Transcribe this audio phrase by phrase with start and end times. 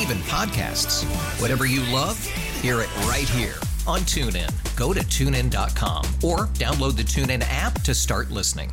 [0.00, 1.04] Even podcasts.
[1.40, 2.22] Whatever you love,
[2.60, 3.54] hear it right here
[3.86, 4.50] on TuneIn.
[4.76, 8.70] Go to tunein.com or download the TuneIn app to start listening.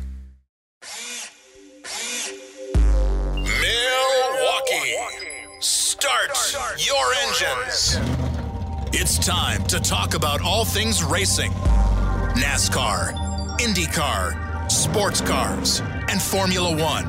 [3.36, 4.96] Milwaukee,
[5.60, 6.30] start
[6.78, 7.98] your engines.
[8.94, 11.52] It's time to talk about all things racing
[12.32, 13.12] NASCAR,
[13.58, 17.06] IndyCar, sports cars, and Formula One.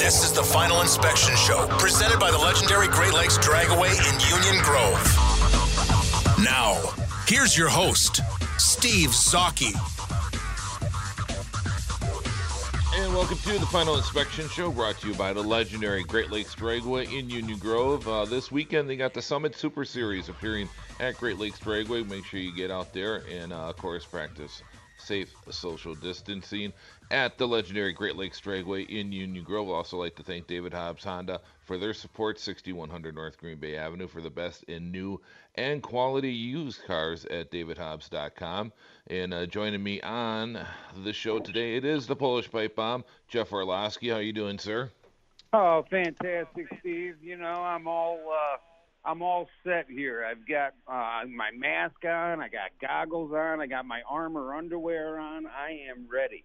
[0.00, 4.64] This is the Final Inspection Show, presented by the legendary Great Lakes Dragaway in Union
[4.64, 4.98] Grove.
[6.42, 6.80] Now,
[7.28, 8.22] here's your host,
[8.56, 9.74] Steve Zautke.
[12.98, 16.54] And welcome to the Final Inspection Show, brought to you by the legendary Great Lakes
[16.54, 18.08] Dragway in Union Grove.
[18.08, 20.66] Uh, this weekend, they got the Summit Super Series appearing
[20.98, 22.08] at Great Lakes Dragway.
[22.08, 24.62] Make sure you get out there and, uh, of course, practice
[24.96, 26.72] safe social distancing
[27.10, 29.68] at the legendary Great Lakes Dragway in Union Grove.
[29.68, 33.76] I'd also like to thank David Hobbs Honda for their support, 6100 North Green Bay
[33.76, 35.20] Avenue, for the best in new
[35.56, 38.72] and quality used cars at davidhobbs.com.
[39.08, 40.58] And uh, joining me on
[41.04, 44.12] the show today, it is the Polish Pipe Bomb, Jeff Orloski.
[44.12, 44.90] How you doing, sir?
[45.52, 47.16] Oh, fantastic, Steve.
[47.22, 48.58] You know, I'm all uh,
[49.04, 50.24] I'm all set here.
[50.24, 55.18] I've got uh, my mask on, I got goggles on, I got my armor underwear
[55.18, 55.46] on.
[55.48, 56.44] I am ready.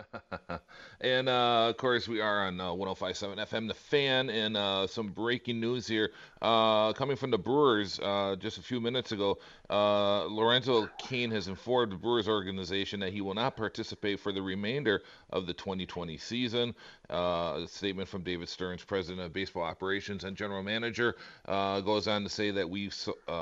[1.00, 5.08] and uh, of course, we are on uh, 105.7 FM, The Fan, and uh, some
[5.08, 6.10] breaking news here
[6.40, 9.38] uh, coming from the Brewers uh, just a few minutes ago.
[9.68, 14.42] Uh, Lorenzo Cain has informed the Brewers organization that he will not participate for the
[14.42, 16.74] remainder of the 2020 season.
[17.10, 21.16] a statement from David Stearns, president of baseball operations and general manager,
[21.46, 22.90] goes on to say that we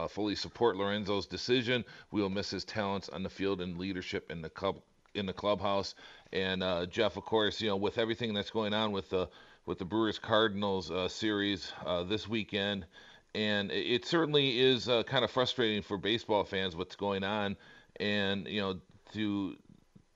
[0.08, 1.84] fully support Lorenzo's decision.
[2.10, 4.80] We will miss his talents on the field and leadership in the club
[5.14, 5.94] in the clubhouse.
[6.32, 9.28] And uh, Jeff, of course, you know, with everything that's going on with the
[9.66, 12.86] with the Brewers Cardinals uh, series uh, this weekend,
[13.34, 17.56] and it certainly is uh, kind of frustrating for baseball fans what's going on,
[17.98, 18.80] and you know
[19.12, 19.56] to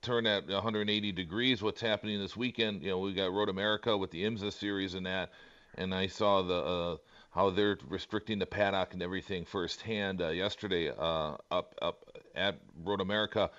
[0.03, 2.83] turn at 180 degrees what's happening this weekend.
[2.83, 5.31] You know, we got Road America with the IMSA series and that,
[5.77, 6.97] and I saw the uh,
[7.31, 12.05] how they're restricting the paddock and everything firsthand uh, yesterday up up
[12.37, 13.51] at Road America.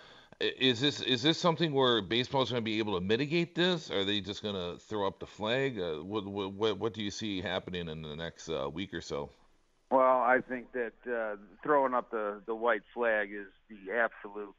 [0.42, 3.90] Is this is this something where baseball is going to be able to mitigate this?
[3.90, 5.80] Are they just going to throw up the flag?
[5.80, 9.30] Uh, what, what what do you see happening in the next uh, week or so?
[9.92, 14.54] Well, I think that uh, throwing up the the white flag is the absolute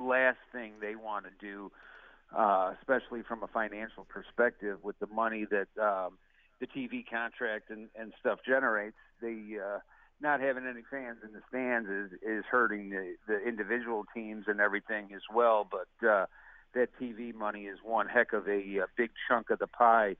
[0.00, 1.70] last thing they want to do,
[2.36, 6.18] uh, especially from a financial perspective with the money that um,
[6.58, 8.96] the TV contract and, and stuff generates.
[9.22, 9.78] They uh,
[10.24, 14.58] not having any fans in the stands is is hurting the the individual teams and
[14.58, 15.68] everything as well.
[15.70, 16.26] But uh,
[16.74, 20.16] that TV money is one heck of a, a big chunk of the pie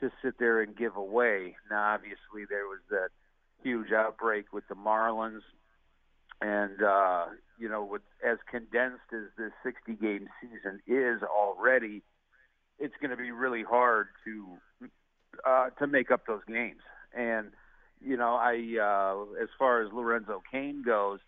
[0.00, 1.56] to sit there and give away.
[1.70, 3.08] Now, obviously, there was that
[3.62, 5.42] huge outbreak with the Marlins,
[6.42, 12.02] and uh, you know, with as condensed as this 60 game season is already,
[12.80, 14.58] it's going to be really hard to
[15.46, 16.82] uh, to make up those games
[17.16, 17.52] and
[18.04, 21.20] you know, I uh, as far as Lorenzo Cain goes,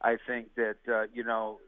[0.00, 1.58] I think that uh, you know,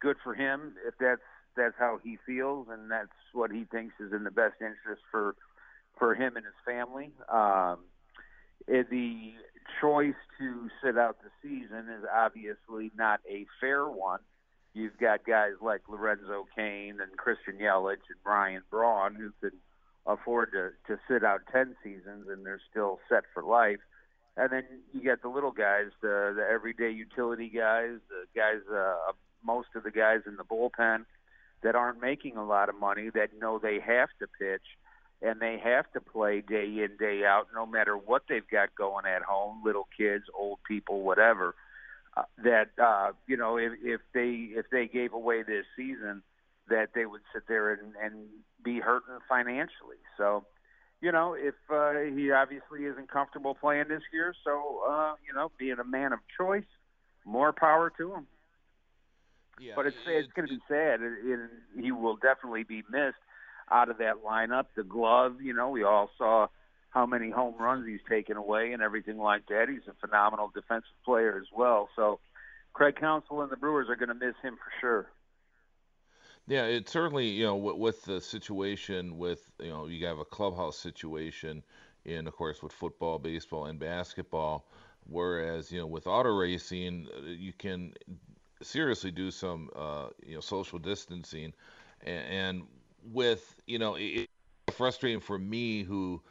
[0.00, 1.20] good for him if that's
[1.56, 5.34] that's how he feels and that's what he thinks is in the best interest for
[5.98, 7.10] for him and his family.
[7.32, 7.78] Um,
[8.66, 9.32] the
[9.80, 14.20] choice to sit out the season is obviously not a fair one.
[14.74, 19.58] You've got guys like Lorenzo Cain and Christian Yelich and Ryan Braun who could
[20.06, 23.80] afford to to sit out 10 seasons and they're still set for life.
[24.36, 29.12] And then you get the little guys, the the everyday utility guys, the guys uh
[29.44, 31.04] most of the guys in the bullpen
[31.62, 34.62] that aren't making a lot of money that know they have to pitch
[35.22, 39.06] and they have to play day in day out, no matter what they've got going
[39.06, 41.54] at home, little kids, old people, whatever.
[42.16, 46.22] Uh, that uh, you know, if, if they if they gave away this season,
[46.68, 48.26] that they would sit there and, and
[48.64, 49.98] be hurting financially.
[50.16, 50.44] So,
[51.00, 55.50] you know, if uh, he obviously isn't comfortable playing this year, so uh, you know,
[55.58, 56.64] being a man of choice,
[57.24, 58.26] more power to him.
[59.60, 61.48] Yeah, but it's it- it's going to be sad, and
[61.82, 63.16] he will definitely be missed
[63.70, 64.66] out of that lineup.
[64.76, 66.48] The glove, you know, we all saw
[66.90, 69.68] how many home runs he's taken away and everything like that.
[69.68, 71.88] He's a phenomenal defensive player as well.
[71.96, 72.20] So
[72.72, 75.06] Craig Counsell and the Brewers are going to miss him for sure.
[76.48, 80.24] Yeah, it certainly, you know, with, with the situation with, you know, you have a
[80.24, 81.62] clubhouse situation
[82.04, 84.64] in, of course, with football, baseball, and basketball,
[85.08, 87.92] whereas, you know, with auto racing, uh, you can
[88.62, 91.52] seriously do some, uh, you know, social distancing.
[92.02, 92.62] And, and
[93.12, 94.28] with, you know, it,
[94.68, 96.22] it's frustrating for me who,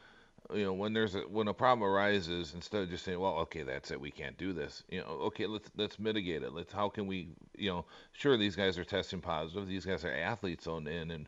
[0.53, 3.63] you know, when there's a when a problem arises, instead of just saying, well, okay,
[3.63, 4.83] that's it, we can't do this.
[4.89, 6.53] You know, okay, let's let's mitigate it.
[6.53, 9.67] Let's how can we, you know, sure these guys are testing positive.
[9.67, 11.27] These guys are athletes on in, and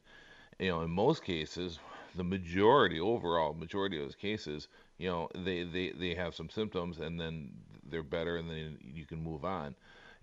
[0.60, 1.80] you know, in most cases,
[2.16, 4.68] the majority, overall majority of those cases,
[4.98, 7.50] you know, they they they have some symptoms and then
[7.90, 9.76] they're better, and then you can move on.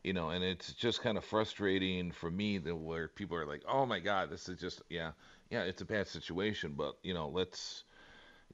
[0.02, 3.62] You know, and it's just kind of frustrating for me that where people are like,
[3.67, 5.12] oh my God, this is just yeah,
[5.50, 7.85] yeah, it's a bad situation, but you know, let's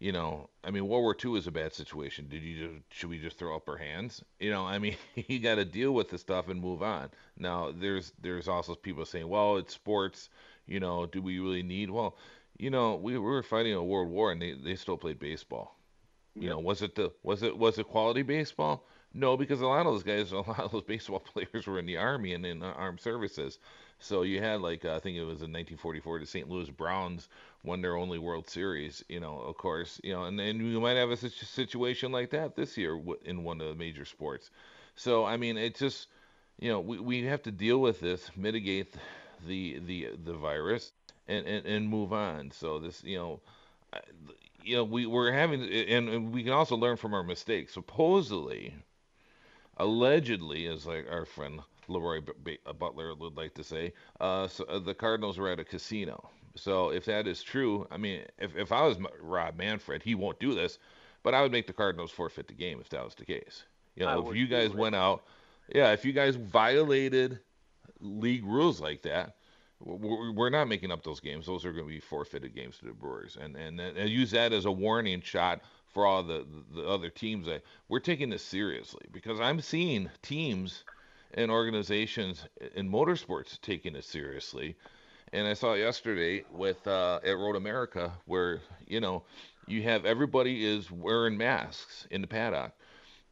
[0.00, 2.26] you know, I mean, World War II is a bad situation.
[2.29, 4.25] Did you just, should we just throw up our hands?
[4.41, 7.11] You know, I mean, you got to deal with the stuff and move on.
[7.38, 10.31] Now, there's there's also people saying, well, it's sports.
[10.67, 11.91] You know, do we really need?
[11.91, 12.17] Well,
[12.58, 15.76] you know, we, we were fighting a world war and they, they still played baseball.
[16.35, 18.87] You know, was it the was it was it quality baseball?
[19.12, 21.87] No, because a lot of those guys, a lot of those baseball players were in
[21.87, 23.58] the army and in armed services.
[24.00, 26.49] So you had like uh, I think it was in 1944 the St.
[26.49, 27.29] Louis Browns
[27.64, 29.05] won their only World Series.
[29.08, 32.56] You know, of course, you know, and then you might have a situation like that
[32.56, 34.50] this year in one of the major sports.
[34.97, 36.08] So I mean, it's just
[36.58, 38.94] you know we, we have to deal with this, mitigate
[39.47, 40.93] the the the virus,
[41.29, 42.50] and and, and move on.
[42.50, 43.41] So this you know.
[44.62, 47.73] You know, we, we're having, and, and we can also learn from our mistakes.
[47.73, 48.75] Supposedly,
[49.76, 52.21] allegedly, as like our friend Leroy
[52.67, 56.31] uh, Butler would like to say, uh, so, uh, the Cardinals were at a casino.
[56.56, 60.41] So if that is true, I mean, if, if I was Rob Manfred, he won't
[60.41, 60.79] do this,
[61.23, 63.65] but I would make the Cardinals forfeit the game if that was the case.
[63.97, 65.25] You I know, if you guys went out,
[65.75, 67.41] yeah, if you guys violated
[68.00, 69.37] league rules like that,
[69.81, 71.47] we're we're not making up those games.
[71.47, 74.53] Those are going to be forfeited games to the Brewers, and and, and use that
[74.53, 77.47] as a warning shot for all the the other teams.
[77.47, 80.85] That we're taking this seriously because I'm seeing teams
[81.35, 82.44] and organizations
[82.75, 84.77] in motorsports taking it seriously.
[85.32, 89.23] And I saw yesterday with uh, at Road America where you know
[89.67, 92.73] you have everybody is wearing masks in the paddock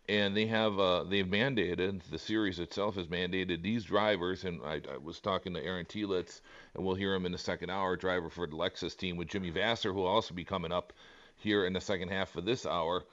[0.09, 4.81] and they have uh, they've mandated the series itself has mandated these drivers and I,
[4.93, 6.41] I was talking to Aaron Telitz
[6.75, 9.51] and we'll hear him in the second hour driver for the Lexus team with Jimmy
[9.51, 10.93] Vasser who will also be coming up
[11.37, 13.05] here in the second half of this hour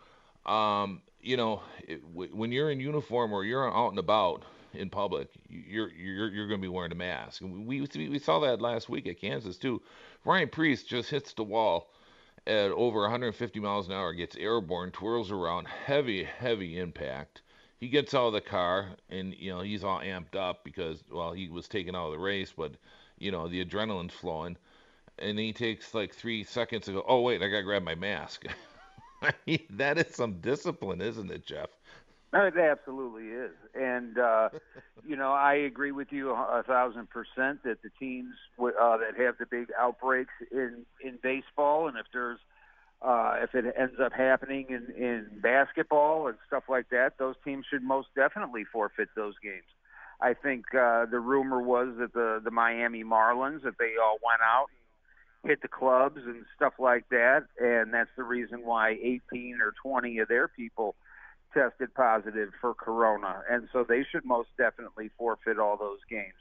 [0.46, 4.44] um, you know it, w- when you're in uniform or you're out and about
[4.76, 8.40] in public you're you're you're going to be wearing a mask and we, we saw
[8.40, 9.82] that last week at Kansas too
[10.26, 11.90] Ryan Preece just hits the wall
[12.48, 17.42] at over 150 miles an hour, gets airborne, twirls around, heavy, heavy impact.
[17.80, 21.34] He gets out of the car and you know he's all amped up because well
[21.34, 22.74] he was taken out of the race, but
[23.20, 24.58] you know the adrenaline's flowing,
[25.20, 27.06] and he takes like three seconds to go.
[27.08, 28.46] Oh wait, I gotta grab my mask.
[29.22, 31.70] I mean, that is some discipline, isn't it, Jeff?
[32.46, 34.50] It absolutely is, and uh,
[35.08, 39.18] you know I agree with you a a thousand percent that the teams uh, that
[39.18, 42.40] have the big outbreaks in in baseball, and if there's
[43.02, 47.66] uh, if it ends up happening in in basketball and stuff like that, those teams
[47.70, 49.64] should most definitely forfeit those games.
[50.22, 54.42] I think uh, the rumor was that the the Miami Marlins that they all went
[54.42, 54.68] out
[55.44, 59.74] and hit the clubs and stuff like that, and that's the reason why 18 or
[59.82, 60.96] 20 of their people
[61.56, 66.34] tested positive for corona, and so they should most definitely forfeit all those games.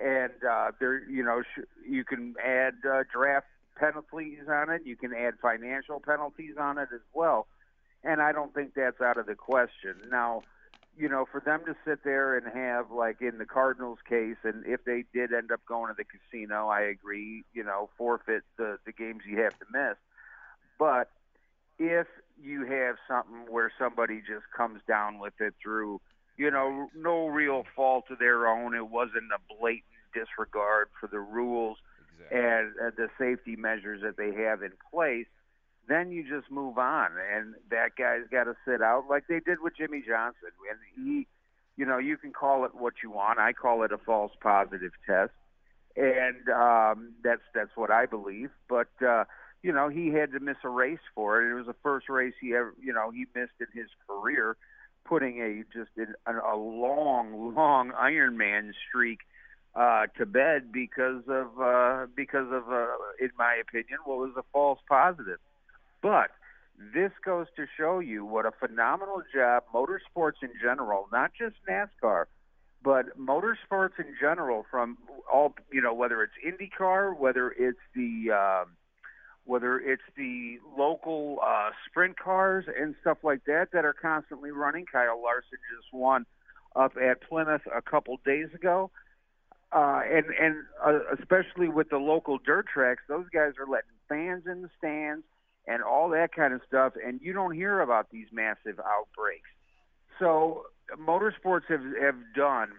[0.00, 4.82] And uh, there, you know, sh- you can add uh, draft penalties on it.
[4.84, 7.46] You can add financial penalties on it as well.
[8.04, 9.96] And I don't think that's out of the question.
[10.10, 10.42] Now,
[10.98, 14.64] you know, for them to sit there and have like in the Cardinals case, and
[14.66, 17.44] if they did end up going to the casino, I agree.
[17.52, 19.96] You know, forfeit the the games you have to miss.
[20.78, 21.10] But
[21.78, 22.06] if
[22.40, 26.00] you have something where somebody just comes down with it through,
[26.36, 31.20] you know, no real fault of their own, it wasn't a blatant disregard for the
[31.20, 31.78] rules.
[32.14, 32.38] exactly.
[32.38, 35.26] and uh, the safety measures that they have in place,
[35.88, 37.10] then you just move on.
[37.34, 40.50] And that guy's got to sit out like they did with Jimmie Johnson.
[40.70, 41.26] And he,
[41.76, 43.38] you know, you can call it what you want.
[43.38, 45.32] I call it a false positive test,
[45.96, 48.50] and um, that's that's what I believe.
[48.68, 49.24] But uh,
[49.62, 51.50] you know, he had to miss a race for it.
[51.50, 54.56] It was the first race he ever, you know, he missed in his career,
[55.04, 59.20] putting a just a, a long, long Ironman streak
[59.74, 62.86] uh, to bed because of uh, because of, uh,
[63.20, 65.38] in my opinion, what was a false positive.
[66.02, 66.30] But
[66.94, 72.26] this goes to show you what a phenomenal job motorsports in general, not just NASCAR,
[72.82, 74.98] but motorsports in general, from
[75.32, 78.64] all you know, whether it's IndyCar, whether it's the uh,
[79.46, 84.84] whether it's the local uh, sprint cars and stuff like that that are constantly running.
[84.90, 86.26] Kyle Larson just won
[86.74, 88.90] up at Plymouth a couple days ago.
[89.72, 94.44] Uh, and and uh, especially with the local dirt tracks, those guys are letting fans
[94.46, 95.24] in the stands
[95.66, 99.48] and all that kind of stuff, and you don't hear about these massive outbreaks.
[100.18, 102.70] So motorsports have have done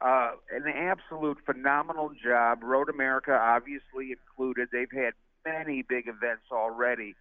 [0.00, 2.62] uh, an absolute phenomenal job.
[2.62, 4.68] Road America, obviously included.
[4.72, 5.14] They've had
[5.44, 7.14] many big events already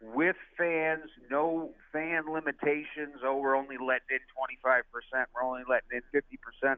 [0.00, 3.20] with fans, no fan limitations.
[3.24, 4.82] Oh, we're only letting in 25%,
[5.34, 6.20] we're only letting in
[6.64, 6.76] 50%.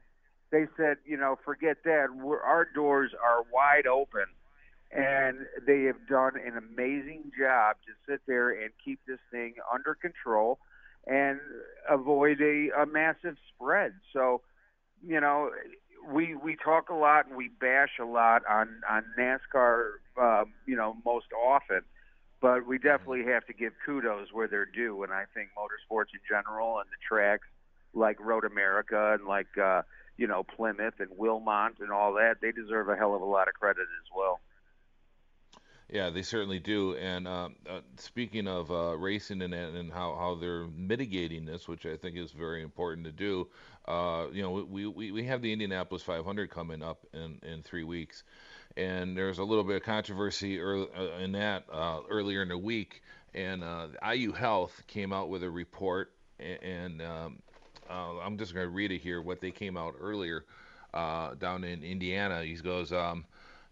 [0.50, 2.08] They said, you know, forget that.
[2.14, 4.26] We're, our doors are wide open.
[4.92, 9.94] And they have done an amazing job to sit there and keep this thing under
[9.94, 10.58] control
[11.06, 11.38] and
[11.88, 13.92] avoid a, a massive spread.
[14.12, 14.40] So,
[15.06, 15.50] you know,
[16.08, 20.76] we we talk a lot and we bash a lot on on NASCAR, uh, you
[20.76, 21.82] know, most often,
[22.40, 25.02] but we definitely have to give kudos where they're due.
[25.02, 27.46] And I think motorsports in general and the tracks
[27.92, 29.82] like Road America and like uh,
[30.16, 33.48] you know Plymouth and Wilmot and all that, they deserve a hell of a lot
[33.48, 34.40] of credit as well.
[35.92, 36.94] Yeah, they certainly do.
[36.94, 41.84] And uh, uh, speaking of uh, racing and and how, how they're mitigating this, which
[41.84, 43.48] I think is very important to do,
[43.88, 47.82] uh, you know, we, we, we have the Indianapolis 500 coming up in, in three
[47.82, 48.22] weeks.
[48.76, 52.58] And there's a little bit of controversy early, uh, in that uh, earlier in the
[52.58, 53.02] week.
[53.34, 53.64] And
[54.08, 57.38] IU Health came out with a report, and, and um,
[57.88, 60.44] I'm just going to read it here, what they came out earlier
[60.92, 62.42] down in Indiana.
[62.42, 63.24] He goes, um,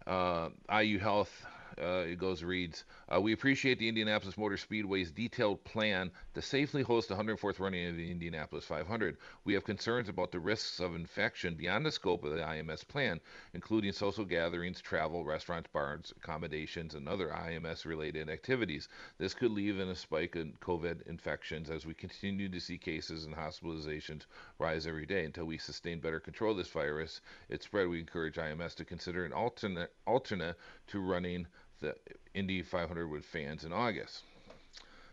[0.06, 1.44] IU Health
[1.80, 6.82] uh, it goes reads, uh, we appreciate the Indianapolis Motor Speedway's detailed plan to safely
[6.82, 9.16] host the 104th running of the Indianapolis 500.
[9.44, 13.20] We have concerns about the risks of infection beyond the scope of the IMS plan,
[13.54, 18.88] including social gatherings, travel, restaurants, bars, accommodations, and other IMS-related activities.
[19.18, 23.24] This could lead in a spike in COVID infections as we continue to see cases
[23.24, 24.22] and hospitalizations
[24.58, 25.24] rise every day.
[25.24, 29.24] Until we sustain better control of this virus, its spread, we encourage IMS to consider
[29.24, 30.56] an alternate alternate
[30.88, 31.46] to running
[31.80, 31.94] the
[32.34, 34.22] Indy 500 with fans in August.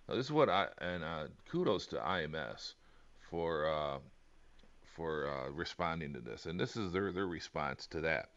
[0.07, 2.73] Now, this is what I and uh, kudos to IMS
[3.29, 3.97] for uh,
[4.95, 8.29] for uh, responding to this, and this is their their response to that.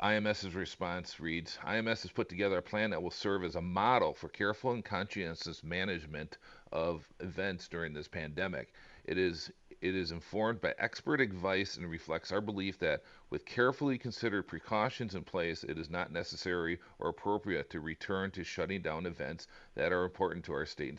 [0.00, 4.14] IMS's response reads IMS has put together a plan that will serve as a model
[4.14, 6.38] for careful and conscientious management
[6.72, 8.72] of events during this pandemic.
[9.04, 13.96] It is it is informed by expert advice and reflects our belief that, with carefully
[13.96, 19.06] considered precautions in place, it is not necessary or appropriate to return to shutting down
[19.06, 20.98] events that are important to our state.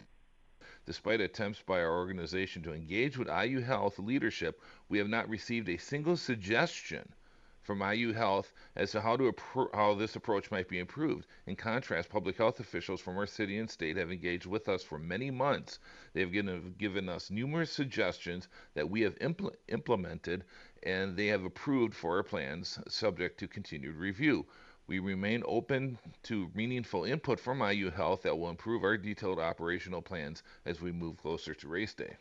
[0.86, 4.60] Despite attempts by our organization to engage with IU Health leadership,
[4.90, 7.14] we have not received a single suggestion
[7.62, 11.28] from IU Health as to how to appro- how this approach might be improved.
[11.46, 14.98] In contrast, public health officials from our city and state have engaged with us for
[14.98, 15.80] many months.
[16.14, 20.44] They have given, given us numerous suggestions that we have impl- implemented,
[20.84, 24.46] and they have approved for our plans, subject to continued review.
[24.88, 30.02] We remain open to meaningful input from IU Health that will improve our detailed operational
[30.02, 32.16] plans as we move closer to race day.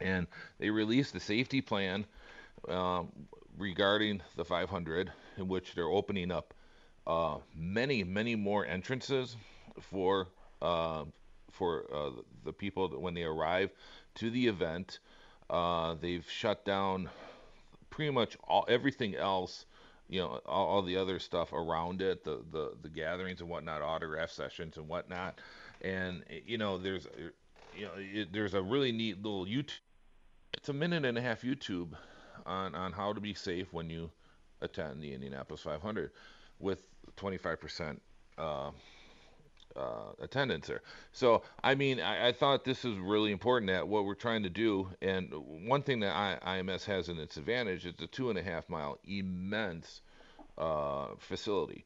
[0.00, 0.26] And
[0.58, 2.06] they released the safety plan
[2.68, 3.10] um,
[3.58, 6.54] regarding the 500, in which they're opening up
[7.06, 9.36] uh, many, many more entrances
[9.80, 10.28] for
[10.60, 11.04] uh,
[11.52, 12.10] for uh,
[12.44, 13.70] the people when they arrive
[14.14, 14.98] to the event.
[15.48, 17.08] Uh, they've shut down
[17.90, 19.64] pretty much all everything else.
[20.10, 23.82] You know, all, all, the other stuff around it, the, the the gatherings and whatnot,
[23.82, 25.38] autograph sessions and whatnot.
[25.82, 27.06] And you know, there's
[27.76, 29.78] you know, it, there's a really neat little YouTube.
[30.54, 31.90] It's a minute and a half YouTube
[32.48, 34.10] on, on how to be safe when you
[34.60, 36.10] attend the Indianapolis 500
[36.58, 36.80] with
[37.16, 37.98] 25%
[38.38, 38.70] uh,
[39.76, 40.82] uh, attendance there.
[41.12, 44.50] So, I mean, I, I, thought this is really important that what we're trying to
[44.50, 45.32] do, and
[45.66, 48.68] one thing that I, IMS has in its advantage is the two and a half
[48.68, 50.00] mile immense
[50.56, 51.84] uh, facility.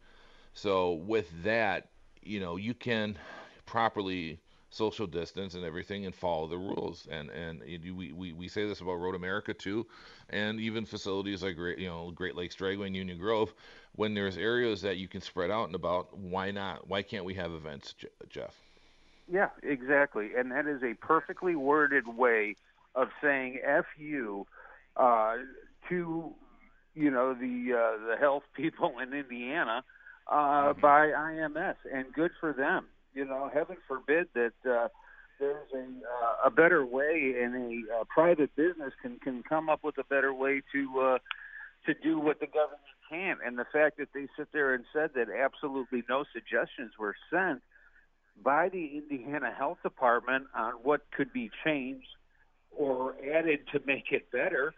[0.54, 1.88] So with that,
[2.22, 3.18] you know, you can
[3.66, 4.38] properly
[4.72, 7.06] social distance and everything and follow the rules.
[7.10, 9.86] And and we, we, we say this about Road America too,
[10.30, 13.52] and even facilities like you know Great Lakes Dragway and Union Grove.
[13.94, 16.88] When there's areas that you can spread out and about, why not?
[16.88, 17.94] Why can't we have events,
[18.30, 18.58] Jeff?
[19.30, 20.30] Yeah, exactly.
[20.36, 22.56] And that is a perfectly worded way
[22.94, 24.46] of saying "f you"
[24.96, 25.36] uh,
[25.90, 26.34] to
[26.94, 29.84] you know the uh, the health people in Indiana
[30.26, 30.80] uh, mm-hmm.
[30.80, 34.88] by IMS, and good for them you know, heaven forbid that uh,
[35.38, 39.80] there's a uh, a better way, and a uh, private business can can come up
[39.82, 41.18] with a better way to uh,
[41.86, 43.40] to do what the government can't.
[43.44, 47.62] And the fact that they sit there and said that absolutely no suggestions were sent
[48.42, 52.08] by the Indiana Health Department on what could be changed
[52.70, 54.72] or added to make it better,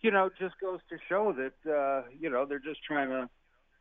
[0.00, 3.28] you know, just goes to show that uh, you know they're just trying to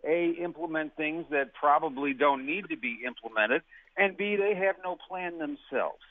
[0.08, 3.62] a implement things that probably don't need to be implemented,
[3.98, 6.04] and b they have no plan themselves.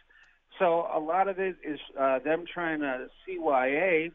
[0.58, 4.12] So a lot of it is uh, them trying to CYA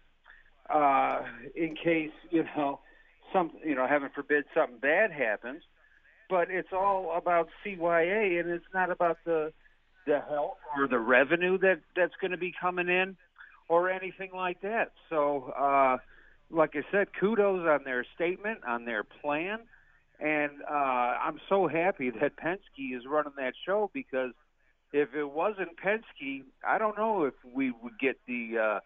[0.70, 1.22] uh,
[1.56, 2.80] in case you know
[3.34, 5.64] some you know heaven forbid something bad happens,
[6.30, 9.52] but it's all about CYA and it's not about the
[10.06, 13.18] the health or the revenue that that's going to be coming in
[13.70, 14.92] or anything like that.
[15.10, 15.54] So.
[15.58, 15.98] Uh,
[16.50, 19.60] like I said, kudos on their statement, on their plan,
[20.20, 24.32] and uh, I'm so happy that Penske is running that show because
[24.94, 28.80] if it wasn't Penske, I don't know if we would get the uh,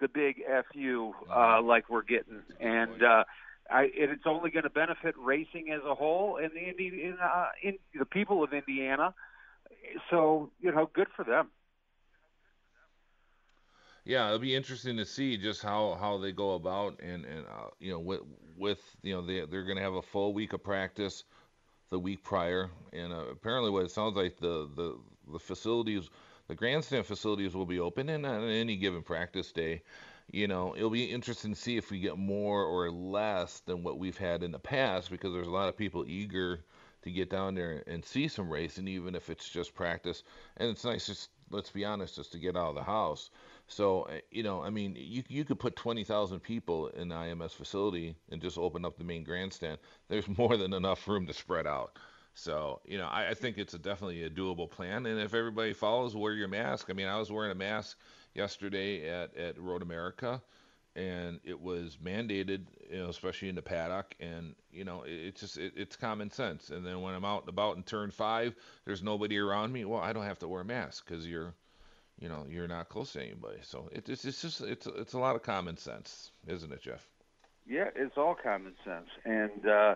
[0.00, 0.36] the big
[0.72, 3.24] fu uh, like we're getting, and uh,
[3.68, 7.78] I, it's only going to benefit racing as a whole and the in, uh, in
[7.98, 9.12] the people of Indiana.
[10.10, 11.48] So you know, good for them
[14.08, 17.68] yeah, it'll be interesting to see just how, how they go about and and uh,
[17.78, 18.20] you know with
[18.56, 21.24] with you know they they're going to have a full week of practice
[21.90, 22.70] the week prior.
[22.94, 24.98] And uh, apparently what it sounds like the the
[25.30, 26.08] the facilities
[26.48, 29.82] the grandstand facilities will be open and on any given practice day.
[30.32, 33.98] You know it'll be interesting to see if we get more or less than what
[33.98, 36.64] we've had in the past because there's a lot of people eager
[37.02, 40.22] to get down there and see some racing even if it's just practice.
[40.56, 43.28] And it's nice just let's be honest just to get out of the house
[43.68, 47.14] so eh, you know, I mean, you you could put twenty thousand people in the
[47.14, 49.78] IMS facility and just open up the main grandstand.
[50.08, 51.98] There's more than enough room to spread out.
[52.34, 55.06] So you know, I, I think it's a definitely a doable plan.
[55.06, 56.88] And if everybody follows, wear your mask.
[56.90, 57.98] I mean, I was wearing a mask
[58.34, 60.42] yesterday at at Road America,
[60.96, 64.14] and it was mandated, you know, especially in the paddock.
[64.20, 66.70] And you know, it, it's just it, it's common sense.
[66.70, 68.54] And then when I'm out and about in turn five,
[68.86, 69.84] there's nobody around me.
[69.84, 71.54] Well, I don't have to wear a mask because you're
[72.20, 73.58] you know you're not close to anybody.
[73.62, 77.06] So it, it's it's just it's it's a lot of common sense, isn't it, Jeff?
[77.66, 79.94] Yeah, it's all common sense, and uh,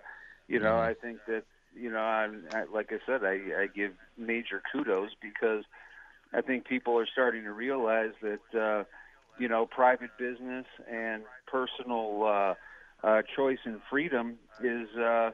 [0.49, 0.91] you know mm-hmm.
[0.91, 5.11] I think that you know I'm I like I said I, I give major kudos
[5.21, 5.65] because
[6.33, 8.85] I think people are starting to realize that uh,
[9.39, 14.89] you know private business and personal uh, uh, choice and freedom is.
[14.97, 15.31] Uh,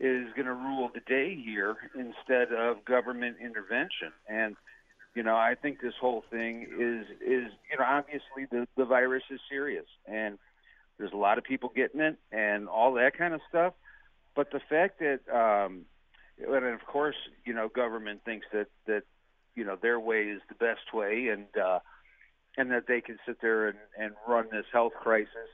[0.00, 4.12] is going to rule the day here instead of government intervention.
[4.28, 4.54] And
[5.14, 9.24] you know, I think this whole thing is is you know obviously the the virus
[9.30, 10.38] is serious and
[10.98, 13.74] there's a lot of people getting it and all that kind of stuff.
[14.34, 15.86] But the fact that um,
[16.38, 19.02] and of course you know government thinks that that
[19.54, 21.80] you know their way is the best way and uh,
[22.56, 25.50] and that they can sit there and, and run this health crisis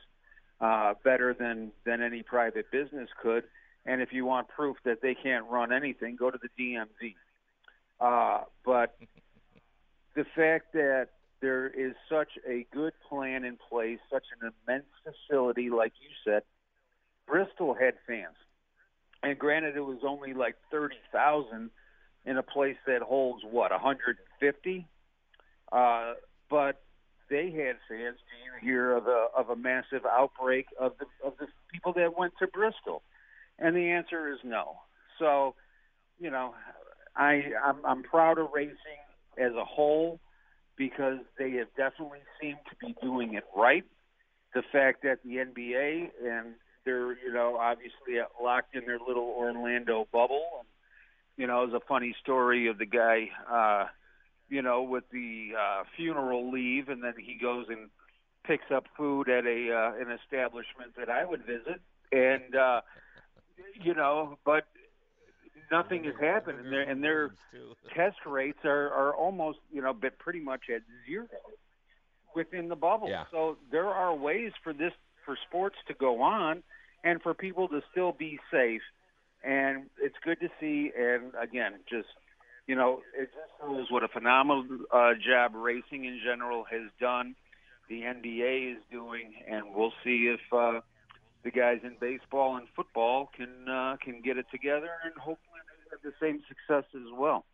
[0.61, 3.43] uh, better than than any private business could.
[3.85, 7.15] And if you want proof that they can't run anything, go to the DMV.
[7.99, 8.95] Uh, but
[10.15, 11.09] the fact that
[11.41, 16.43] there is such a good plan in place, such an immense facility, like you said,
[17.27, 18.35] Bristol had fans.
[19.21, 21.69] And granted, it was only like 30,000
[22.25, 24.87] in a place that holds, what, 150?
[25.71, 26.13] Uh,
[26.49, 26.81] but
[27.29, 28.17] they had fans.
[28.17, 32.17] Do you hear of a, of a massive outbreak of the, of the people that
[32.17, 33.01] went to Bristol?
[33.59, 34.77] And the answer is no.
[35.19, 35.55] So,
[36.19, 36.53] you know,
[37.15, 39.04] I, I'm, I'm proud of racing
[39.37, 40.19] as a whole
[40.77, 43.85] because they have definitely seemed to be doing it right.
[44.53, 50.07] The fact that the NBA and they're, you know, obviously locked in their little Orlando
[50.11, 50.45] bubble.
[50.59, 50.67] And,
[51.37, 53.87] you know, it was a funny story of the guy, uh,
[54.49, 57.89] you know, with the uh, funeral leave, and then he goes and
[58.45, 62.81] picks up food at a uh, an establishment that I would visit, and uh,
[63.81, 64.67] you know, but
[65.71, 67.31] nothing has happened, and their and their
[67.95, 71.27] test rates are are almost you know, but pretty much at zero
[72.35, 73.09] within the bubble.
[73.09, 73.25] Yeah.
[73.31, 74.93] So there are ways for this
[75.25, 76.63] for sports to go on,
[77.03, 78.81] and for people to still be safe.
[79.43, 80.91] and it's good to see.
[80.97, 82.07] And again, just
[82.67, 87.35] you know, it just shows what a phenomenal uh, job racing in general has done.
[87.89, 90.81] The NBA is doing, and we'll see if uh,
[91.43, 95.54] the guys in baseball and football can uh, can get it together, and hopefully
[96.05, 97.45] the same success as well.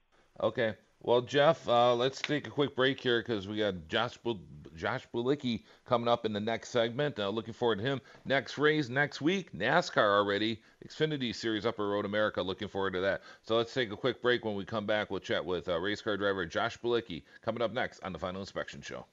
[0.41, 0.75] Okay.
[1.03, 4.37] Well, Jeff, uh, let's take a quick break here because we got Josh Bu-
[4.75, 7.19] Josh Bilicki coming up in the next segment.
[7.19, 8.01] Uh, looking forward to him.
[8.23, 10.61] Next race next week, NASCAR already.
[10.87, 12.41] Xfinity Series Upper Road America.
[12.41, 13.21] Looking forward to that.
[13.41, 14.45] So let's take a quick break.
[14.45, 17.73] When we come back, we'll chat with uh, race car driver Josh Bilicki coming up
[17.73, 19.05] next on the Final Inspection Show.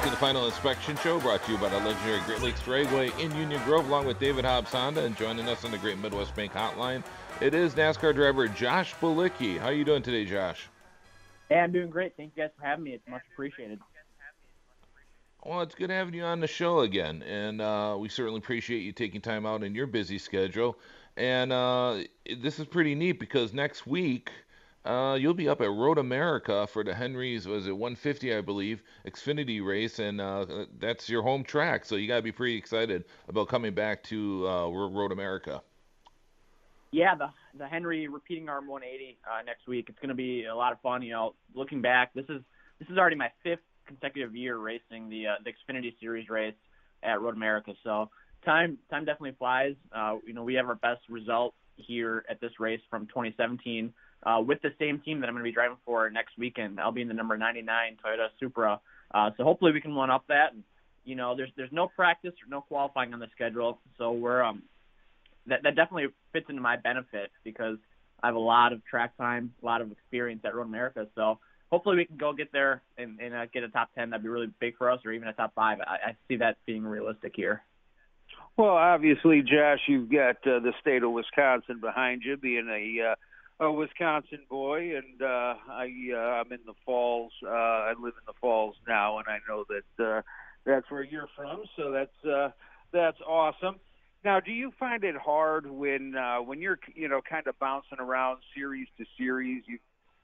[0.00, 3.18] Back to the Final Inspection Show, brought to you by the legendary Great Lakes Dragway
[3.20, 6.34] in Union Grove, along with David Hobbs Honda, and joining us on the Great Midwest
[6.34, 7.04] Bank Hotline,
[7.42, 9.58] it is NASCAR driver Josh Bilicki.
[9.58, 10.68] How are you doing today, Josh?
[11.50, 12.16] Hey, I'm doing great.
[12.16, 12.92] Thank you guys for having me.
[12.92, 13.78] It's much appreciated.
[15.44, 18.92] Well, it's good having you on the show again, and uh, we certainly appreciate you
[18.92, 20.78] taking time out in your busy schedule.
[21.18, 21.98] And uh,
[22.38, 24.30] this is pretty neat because next week
[24.84, 28.82] uh, you'll be up at Road America for the Henry's was it 150 I believe
[29.06, 30.46] Xfinity race, and uh,
[30.78, 31.84] that's your home track.
[31.84, 35.62] So you gotta be pretty excited about coming back to uh, Road America.
[36.92, 39.86] Yeah, the the Henry repeating arm 180 uh, next week.
[39.88, 41.02] It's going to be a lot of fun.
[41.02, 42.42] You know, looking back, this is
[42.78, 46.54] this is already my fifth consecutive year racing the uh, the Xfinity Series race
[47.02, 47.74] at Road America.
[47.84, 48.10] So
[48.44, 49.74] time time definitely flies.
[49.92, 54.42] Uh, you know, we have our best result here at this race from 2017 uh,
[54.44, 56.80] with the same team that I'm going to be driving for next weekend.
[56.80, 58.80] I'll be in the number 99 Toyota Supra.
[59.12, 60.52] Uh, so hopefully we can one up that.
[60.52, 60.62] And,
[61.04, 64.62] you know, there's there's no practice or no qualifying on the schedule, so we're um
[65.46, 67.78] that that definitely fits into my benefit because
[68.22, 71.06] I have a lot of track time, a lot of experience at Road America.
[71.14, 71.38] So
[71.70, 74.10] hopefully we can go get there and, and uh, get a top 10.
[74.10, 75.78] That'd be really big for us, or even a top five.
[75.80, 77.62] I, I see that being realistic here.
[78.56, 83.14] Well, obviously, Josh, you've got uh, the state of Wisconsin behind you, being a uh,
[83.60, 87.32] a Wisconsin boy, and uh, I uh, I'm in the Falls.
[87.44, 90.22] Uh, I live in the Falls now, and I know that uh,
[90.64, 91.64] that's where you're from.
[91.76, 92.50] So that's uh,
[92.92, 93.76] that's awesome.
[94.24, 98.00] Now, do you find it hard when uh, when you're you know kind of bouncing
[98.00, 99.62] around series to series?
[99.66, 99.78] You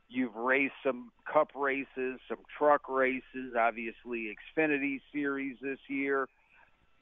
[0.09, 6.27] you've raced some Cup races, some truck races, obviously Xfinity Series this year.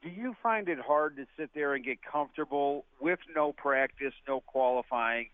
[0.03, 4.41] Do you find it hard to sit there and get comfortable with no practice, no
[4.41, 5.29] qualifying?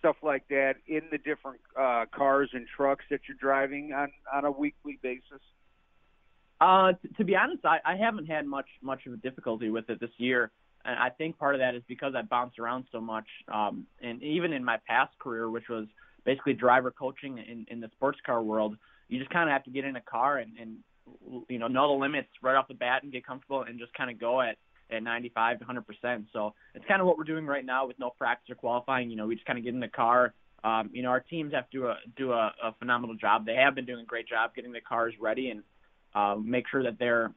[0.00, 4.44] Stuff like that in the different uh, cars and trucks that you're driving on on
[4.44, 5.40] a weekly basis?
[6.60, 9.88] Uh, t- to be honest, I, I haven't had much much of a difficulty with
[9.88, 10.50] it this year,
[10.84, 13.26] and I think part of that is because I bounce around so much.
[13.52, 15.86] Um, and even in my past career, which was
[16.24, 18.76] basically driver coaching in, in the sports car world,
[19.08, 20.76] you just kind of have to get in a car and, and
[21.48, 24.10] you know know the limits right off the bat and get comfortable and just kind
[24.10, 24.56] of go at
[24.92, 26.26] at 95 to 100 percent.
[26.32, 29.10] So it's kind of what we're doing right now with no practice or qualifying.
[29.10, 30.34] You know, we just kind of get in the car.
[30.62, 33.46] Um, you know, our teams have to do a do a, a phenomenal job.
[33.46, 35.62] They have been doing a great job getting the cars ready and
[36.14, 37.32] uh, make sure that they're,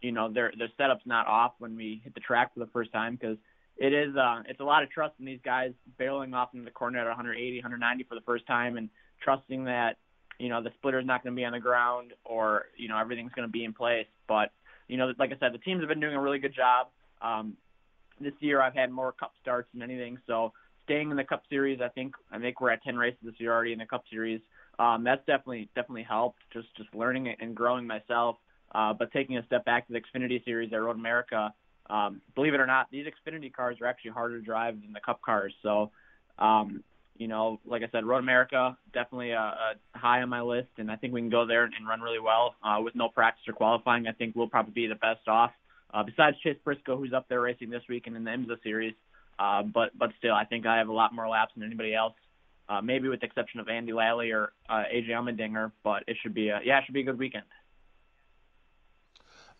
[0.00, 2.92] you know, their their setup's not off when we hit the track for the first
[2.92, 3.36] time because
[3.76, 6.70] it is uh, it's a lot of trust in these guys barreling off into the
[6.70, 8.90] corner at 180, 190 for the first time and
[9.22, 9.96] trusting that
[10.38, 13.32] you know the splitter's not going to be on the ground or you know everything's
[13.32, 14.06] going to be in place.
[14.26, 14.50] But
[14.88, 16.88] you know, like I said, the teams have been doing a really good job.
[17.22, 17.56] Um,
[18.20, 20.52] this year I've had more Cup starts than anything, so
[20.84, 23.52] staying in the Cup Series, I think I think we're at 10 races this year
[23.52, 24.40] already in the Cup Series.
[24.78, 28.36] Um, that's definitely definitely helped just just learning and growing myself.
[28.74, 31.54] Uh, but taking a step back to the Xfinity Series at Road America,
[31.88, 35.00] um, believe it or not, these Xfinity cars are actually harder to drive than the
[35.00, 35.54] Cup cars.
[35.62, 35.90] So,
[36.38, 36.84] um,
[37.16, 40.90] you know, like I said, Road America definitely a, a high on my list, and
[40.90, 43.54] I think we can go there and run really well uh, with no practice or
[43.54, 44.06] qualifying.
[44.06, 45.50] I think we'll probably be the best off
[45.92, 48.94] uh, besides Chase Briscoe, who's up there racing this weekend in the IMSA series.
[49.38, 52.14] Uh, but but still, I think I have a lot more laps than anybody else.
[52.68, 56.34] Uh, maybe with the exception of Andy Lally or uh, AJ Allmendinger, but it should
[56.34, 57.44] be a yeah, it should be a good weekend.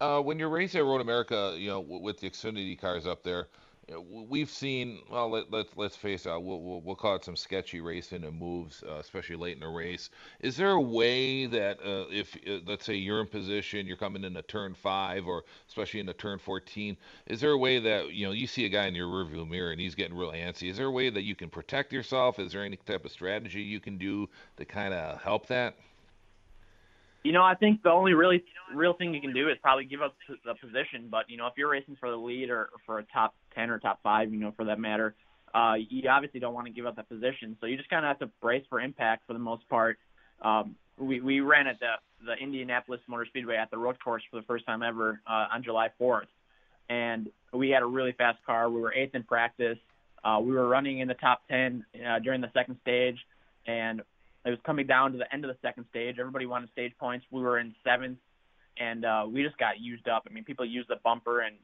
[0.01, 3.49] Uh, when you're racing at Road America, you know, with the Xfinity cars up there,
[3.96, 7.81] we've seen well let, let, let's face it we'll, we'll, we'll call it some sketchy
[7.81, 10.11] racing and moves uh, especially late in the race.
[10.40, 14.24] Is there a way that uh, if uh, let's say you're in position you're coming
[14.24, 16.96] into turn five or especially into turn 14
[17.27, 19.72] is there a way that you know you see a guy in your rearview mirror
[19.72, 20.70] and he's getting real antsy.
[20.70, 22.38] Is there a way that you can protect yourself?
[22.38, 25.77] Is there any type of strategy you can do to kind of help that
[27.24, 30.02] you know, I think the only really real thing you can do is probably give
[30.02, 31.09] up the position.
[31.11, 33.78] But you know, if you're racing for the lead or for a top ten or
[33.78, 35.14] top five, you know, for that matter,
[35.54, 37.57] uh, you obviously don't want to give up that position.
[37.61, 39.98] So you just kind of have to brace for impact for the most part.
[40.42, 44.37] Um, we we ran at the the Indianapolis Motor Speedway at the road course for
[44.40, 46.26] the first time ever uh, on July 4th,
[46.88, 48.68] and we had a really fast car.
[48.68, 49.78] We were eighth in practice.
[50.24, 53.18] Uh, we were running in the top 10 uh, during the second stage,
[53.66, 54.02] and
[54.44, 56.16] it was coming down to the end of the second stage.
[56.18, 57.27] Everybody wanted stage points.
[57.31, 58.18] We were in seventh,
[58.79, 60.27] and uh, we just got used up.
[60.29, 61.57] I mean, people use the bumper, and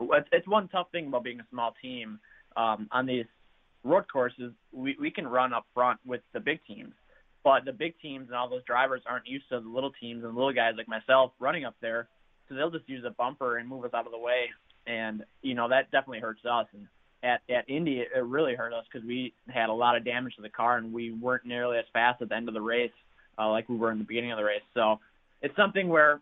[0.00, 2.20] it's, it's one tough thing about being a small team.
[2.56, 3.26] Um, on these
[3.84, 6.94] road courses, we, we can run up front with the big teams,
[7.44, 10.34] but the big teams and all those drivers aren't used to the little teams and
[10.34, 12.08] little guys like myself running up there,
[12.48, 14.46] so they'll just use a bumper and move us out of the way,
[14.86, 16.66] and you know that definitely hurts us.
[16.72, 16.86] And
[17.22, 20.42] at at Indy, it really hurt us because we had a lot of damage to
[20.42, 22.92] the car and we weren't nearly as fast at the end of the race
[23.38, 24.62] uh, like we were in the beginning of the race.
[24.74, 24.98] So
[25.42, 26.20] it's something where,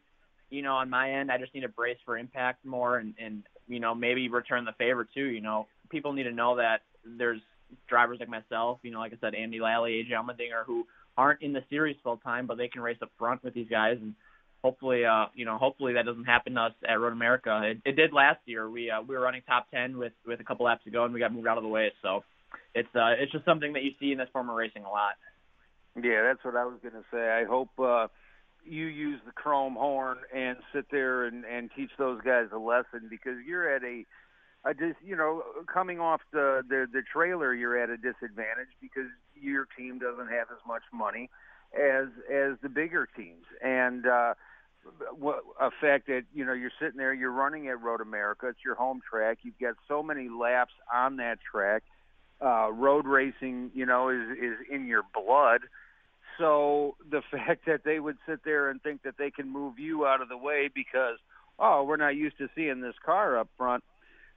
[0.51, 3.43] you know, on my end, I just need to brace for impact more and and
[3.67, 5.27] you know maybe return the favor too.
[5.27, 7.41] You know, people need to know that there's
[7.89, 11.53] drivers like myself, you know, like I said, Andy Lally, AJ Allmendinger, who aren't in
[11.53, 14.15] the series full time, but they can race up front with these guys and
[14.67, 17.63] hopefully, uh, you know, hopefully that doesn't happen to us at Road America.
[17.65, 18.69] It, it did last year.
[18.69, 21.15] We uh, we were running top ten with with a couple laps to go, and
[21.15, 21.93] we got moved out of the way.
[22.03, 22.25] So
[22.75, 25.15] it's uh, it's just something that you see in this form of racing a lot.
[25.95, 27.31] Yeah, that's what I was going to say.
[27.31, 28.09] I hope uh,
[28.65, 33.07] you use the chrome horn and sit there and and teach those guys a lesson
[33.09, 34.05] because you're at a
[34.65, 39.11] I just you know coming off the, the the trailer you're at a disadvantage because
[39.41, 41.31] your team doesn't have as much money
[41.73, 44.35] as as the bigger teams and uh
[45.61, 48.49] a fact that you know you're sitting there, you're running at Road America.
[48.49, 49.39] It's your home track.
[49.43, 51.83] You've got so many laps on that track.
[52.41, 55.63] Uh, road racing, you know, is is in your blood.
[56.39, 60.07] So the fact that they would sit there and think that they can move you
[60.07, 61.19] out of the way because
[61.59, 63.85] oh we're not used to seeing this car up front,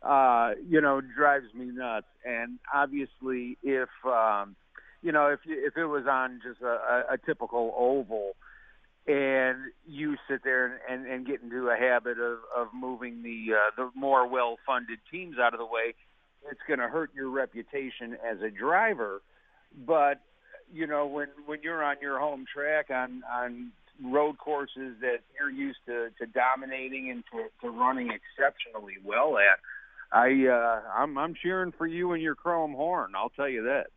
[0.02, 2.08] uh, you know, drives me nuts.
[2.26, 4.56] And obviously, if um,
[5.02, 8.36] you know, if if it was on just a, a typical oval
[9.10, 13.56] and you sit there and, and, and get into a habit of, of moving the
[13.56, 15.96] uh, the more well funded teams out of the way,
[16.52, 19.22] it's going to hurt your reputation as a driver.
[19.88, 20.22] But
[20.72, 23.72] you know when when you're on your home track on on
[24.04, 29.60] road courses that you're used to, to dominating and to, to running exceptionally well at,
[30.16, 33.14] I uh, I'm I'm cheering for you and your chrome horn.
[33.16, 33.88] I'll tell you that.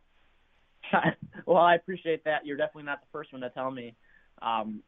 [1.45, 2.47] well, I appreciate that.
[2.47, 3.93] You're definitely not the first one to tell me.
[4.41, 4.81] Um,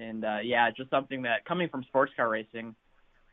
[0.00, 2.74] and uh, yeah, just something that coming from sports car racing,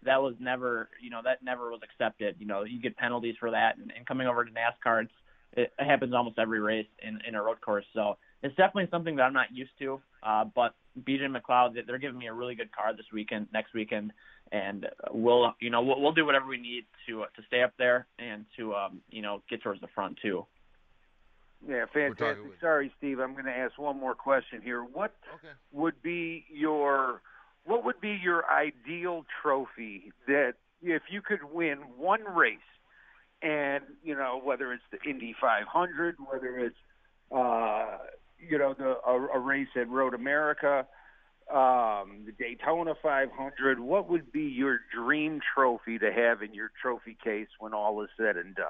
[0.03, 2.35] that was never, you know, that never was accepted.
[2.39, 5.11] You know, you get penalties for that, and, and coming over to NASCAR, it's,
[5.53, 7.85] it, it happens almost every race in, in a road course.
[7.93, 9.99] So it's definitely something that I'm not used to.
[10.21, 14.11] Uh, but BJ McLeod, they're giving me a really good car this weekend, next weekend,
[14.51, 18.07] and we'll, you know, we'll, we'll do whatever we need to to stay up there
[18.19, 20.45] and to, um, you know, get towards the front too.
[21.65, 22.43] Yeah, fantastic.
[22.43, 22.59] With...
[22.59, 23.19] Sorry, Steve.
[23.19, 24.81] I'm going to ask one more question here.
[24.81, 25.53] What okay.
[25.71, 27.21] would be your
[27.65, 32.57] what would be your ideal trophy that if you could win one race,
[33.41, 36.75] and you know whether it's the Indy 500, whether it's
[37.31, 37.97] uh,
[38.39, 40.85] you know the a, a race at Road America,
[41.51, 47.17] um, the Daytona 500, what would be your dream trophy to have in your trophy
[47.23, 48.67] case when all is said and done?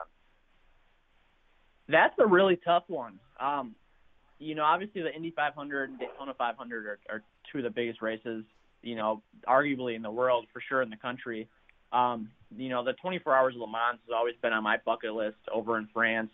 [1.90, 3.20] That's a really tough one.
[3.40, 3.76] Um,
[4.40, 8.02] you know, obviously the Indy 500 and Daytona 500 are, are two of the biggest
[8.02, 8.44] races,
[8.82, 11.48] you know, arguably in the world, for sure in the country.
[11.92, 15.14] Um, you know, the 24 Hours of Le Mans has always been on my bucket
[15.14, 16.30] list over in France.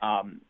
[0.00, 0.40] Um,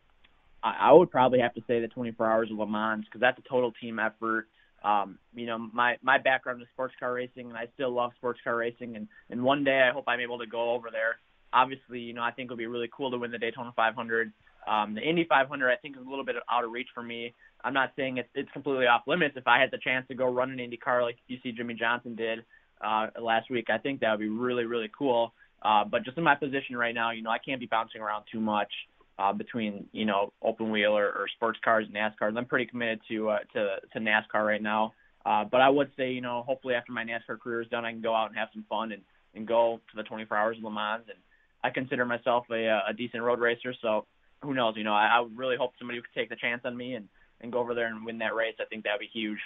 [0.63, 3.39] I, I would probably have to say the 24 Hours of Le Mans because that's
[3.39, 4.47] a total team effort.
[4.83, 8.39] Um, you know, my my background is sports car racing, and I still love sports
[8.43, 8.95] car racing.
[8.95, 11.17] And and one day I hope I'm able to go over there
[11.53, 14.31] obviously, you know, I think it would be really cool to win the Daytona 500.
[14.67, 17.33] Um, the Indy 500, I think, is a little bit out of reach for me.
[17.63, 19.35] I'm not saying it's, it's completely off limits.
[19.37, 21.75] If I had the chance to go run an Indy car like you see Jimmie
[21.75, 22.39] Johnson did
[22.85, 25.33] uh, last week, I think that would be really, really cool.
[25.61, 28.25] Uh, but just in my position right now, you know, I can't be bouncing around
[28.31, 28.71] too much
[29.17, 32.37] uh, between, you know, open wheel or, or sports cars and NASCARs.
[32.37, 34.93] I'm pretty committed to uh, to to NASCAR right now.
[35.25, 37.91] Uh, but I would say, you know, hopefully after my NASCAR career is done, I
[37.91, 39.01] can go out and have some fun and
[39.35, 41.17] and go to the 24 Hours of Le Mans and
[41.63, 43.73] I consider myself a, uh, a decent road racer.
[43.81, 44.05] So
[44.41, 44.75] who knows?
[44.75, 47.07] You know, I, I really hope somebody could take the chance on me and
[47.41, 48.55] and go over there and win that race.
[48.59, 49.39] I think that'd be huge.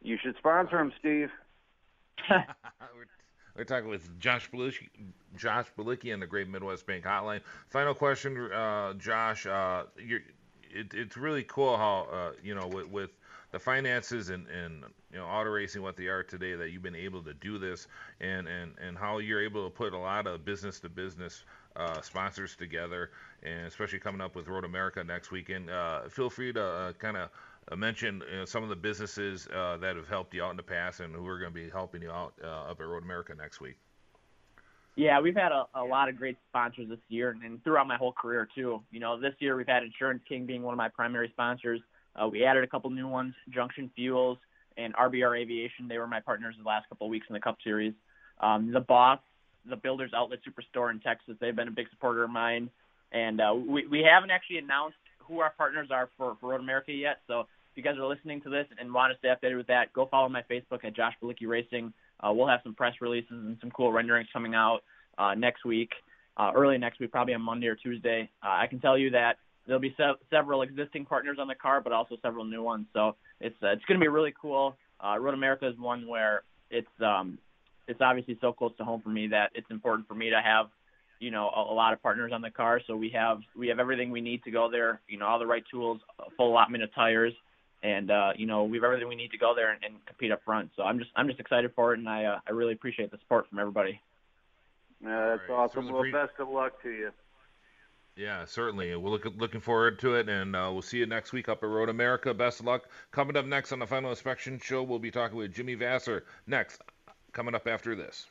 [0.00, 1.30] You should sponsor him, Steve.
[2.30, 3.06] we're,
[3.56, 4.88] we're, talking with Josh Bilicki,
[5.36, 7.40] Josh Bilicki and the Great Midwest Bank Hotline.
[7.68, 9.44] Final question, uh, Josh.
[9.44, 13.10] Uh, it, it's really cool how uh, you know with, with
[13.54, 16.96] the finances and, and you know auto racing what they are today that you've been
[16.96, 17.86] able to do this
[18.20, 21.44] and and and how you're able to put a lot of business to business
[21.76, 23.12] uh, sponsors together
[23.44, 25.70] and especially coming up with Road America next weekend.
[25.70, 27.30] Uh, feel free to uh, kind of
[27.70, 30.56] uh, mention you know, some of the businesses uh, that have helped you out in
[30.56, 33.04] the past and who are going to be helping you out uh, up at Road
[33.04, 33.76] America next week.
[34.96, 37.96] Yeah, we've had a, a lot of great sponsors this year and, and throughout my
[37.96, 38.82] whole career too.
[38.90, 41.80] You know, this year we've had Insurance King being one of my primary sponsors.
[42.16, 44.38] Uh, we added a couple new ones, Junction Fuels
[44.76, 45.88] and RBR Aviation.
[45.88, 47.94] They were my partners the last couple of weeks in the Cup Series.
[48.40, 49.20] Um, the Boss,
[49.68, 52.70] the Builders Outlet Superstore in Texas, they've been a big supporter of mine.
[53.12, 56.92] And uh, we, we haven't actually announced who our partners are for, for Road America
[56.92, 57.20] yet.
[57.28, 59.92] So if you guys are listening to this and want to stay updated with that,
[59.92, 61.92] go follow my Facebook at Josh Bilicki Racing.
[62.20, 64.80] Uh, we'll have some press releases and some cool renderings coming out
[65.18, 65.90] uh, next week,
[66.36, 68.28] uh, early next week, probably on Monday or Tuesday.
[68.42, 71.80] Uh, I can tell you that there'll be se- several existing partners on the car,
[71.80, 72.86] but also several new ones.
[72.92, 74.76] So it's uh, it's going to be really cool.
[75.02, 77.38] Uh, Road America is one where it's um,
[77.88, 80.66] it's obviously so close to home for me that it's important for me to have
[81.20, 82.80] you know a, a lot of partners on the car.
[82.86, 85.00] So we have we have everything we need to go there.
[85.08, 87.32] You know all the right tools, a full allotment of tires,
[87.82, 90.32] and uh, you know we have everything we need to go there and, and compete
[90.32, 90.70] up front.
[90.76, 93.18] So I'm just I'm just excited for it, and I uh, I really appreciate the
[93.18, 94.00] support from everybody.
[95.04, 95.54] Uh, that's right.
[95.54, 95.90] awesome.
[95.90, 97.10] Well, pre- best of luck to you.
[98.16, 98.94] Yeah, certainly.
[98.94, 101.68] We're look, looking forward to it, and uh, we'll see you next week up at
[101.68, 102.32] Road America.
[102.32, 102.88] Best of luck.
[103.10, 106.22] Coming up next on the Final Inspection Show, we'll be talking with Jimmy Vasser.
[106.46, 106.80] Next,
[107.32, 108.26] coming up after this.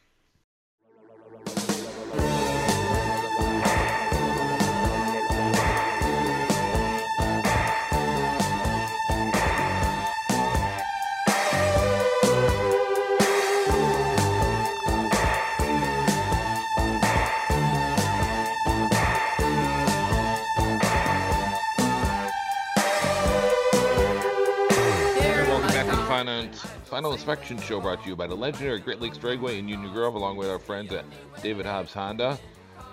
[26.24, 26.48] The
[26.86, 30.16] Final, Inspection Show brought to you by the legendary Great Lakes Dragway in Union Grove,
[30.16, 31.04] along with our friends at
[31.42, 32.40] David Hobbs Honda.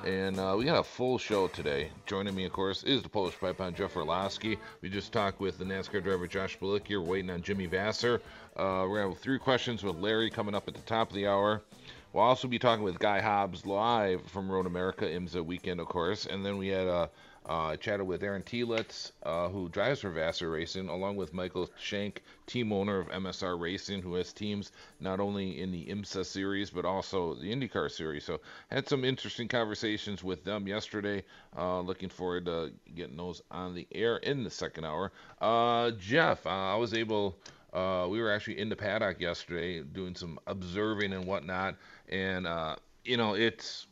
[0.05, 1.91] And uh, we got a full show today.
[2.07, 4.59] Joining me, of course, is the Polish pipe on Jeff Orloski.
[4.81, 7.01] We just talked with the NASCAR driver Josh Bilicki.
[7.01, 8.17] We're waiting on Jimmy Vasser.
[8.57, 11.15] Uh, we're going to have three questions with Larry coming up at the top of
[11.15, 11.63] the hour.
[12.13, 16.27] We'll also be talking with Guy Hobbs live from Road America IMSA weekend, of course.
[16.27, 17.07] And then we had uh,
[17.47, 22.23] uh, chatted with Aaron Telitz, uh, who drives for Vasser Racing, along with Michael Shank,
[22.47, 26.85] team owner of MSR Racing, who has teams not only in the IMSA series but
[26.85, 28.25] also the IndyCar series.
[28.25, 31.25] So had some interesting conversations with them yesterday.
[31.57, 35.11] Uh, looking forward to getting those on the air in the second hour.
[35.41, 37.39] Uh, Jeff, uh, I was able.
[37.73, 41.77] Uh, we were actually in the paddock yesterday doing some observing and whatnot,
[42.09, 42.47] and
[43.05, 43.87] you know it's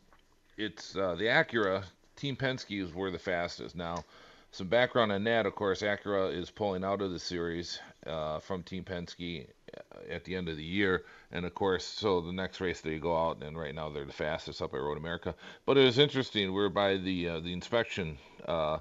[0.57, 1.83] it's the Acura
[2.19, 4.03] Team Penske is where the fastest now.
[4.51, 8.61] Some background on that, of course, Acura is pulling out of the series uh, from
[8.61, 9.79] Team Penske uh,
[10.09, 13.15] at the end of the year, and of course, so the next race they go
[13.15, 15.33] out, and right now they're the fastest up at Road America.
[15.65, 16.51] But it was interesting.
[16.51, 18.17] We are by the uh, the inspection.
[18.45, 18.79] Uh,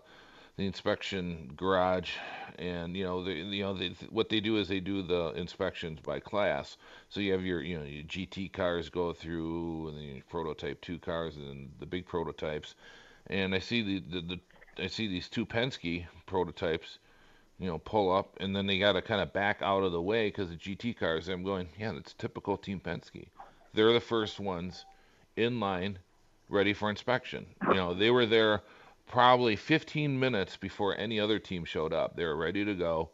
[0.56, 2.10] the inspection garage,
[2.58, 6.00] and you know, the, you know, they, what they do is they do the inspections
[6.00, 6.76] by class.
[7.10, 10.80] So you have your, you know, your GT cars go through, and then your prototype
[10.80, 12.74] two cars, and then the big prototypes.
[13.28, 14.40] And I see the, the, the
[14.82, 16.98] I see these two Penske prototypes,
[17.58, 20.00] you know, pull up, and then they got to kind of back out of the
[20.00, 21.28] way because the GT cars.
[21.28, 23.26] I'm going, yeah, that's typical Team Penske.
[23.74, 24.84] They're the first ones
[25.36, 25.98] in line,
[26.48, 27.46] ready for inspection.
[27.68, 28.62] You know, they were there
[29.06, 32.16] probably 15 minutes before any other team showed up.
[32.16, 33.10] They were ready to go.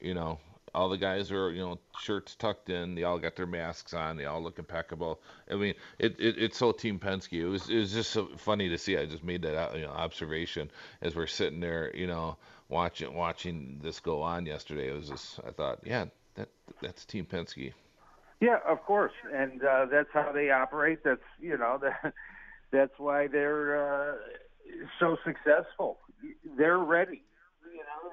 [0.00, 0.38] You know,
[0.74, 2.94] all the guys are, you know, shirts tucked in.
[2.94, 4.16] They all got their masks on.
[4.16, 5.20] They all look impeccable.
[5.50, 7.32] I mean, it, it it's so Team Penske.
[7.32, 8.96] It was it was just so funny to see.
[8.96, 10.70] I just made that you know observation
[11.02, 12.36] as we're sitting there, you know,
[12.68, 14.88] watching watching this go on yesterday.
[14.88, 16.48] It was just I thought, yeah, that
[16.80, 17.72] that's Team Penske.
[18.40, 21.00] Yeah, of course, and uh, that's how they operate.
[21.04, 22.14] That's you know that
[22.70, 24.14] that's why they're uh,
[24.98, 25.98] so successful.
[26.56, 27.22] They're ready.
[27.64, 28.12] You know,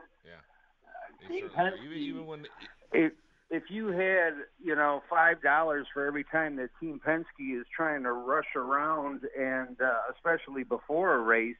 [1.29, 1.35] Yeah.
[1.35, 1.71] They Team certainly are.
[1.71, 2.45] Penske- Even, even when
[2.93, 3.11] if
[3.49, 8.03] if you had you know five dollars for every time that Team Penske is trying
[8.03, 11.55] to rush around and uh, especially before a race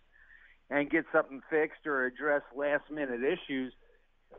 [0.70, 3.74] and get something fixed or address last minute issues,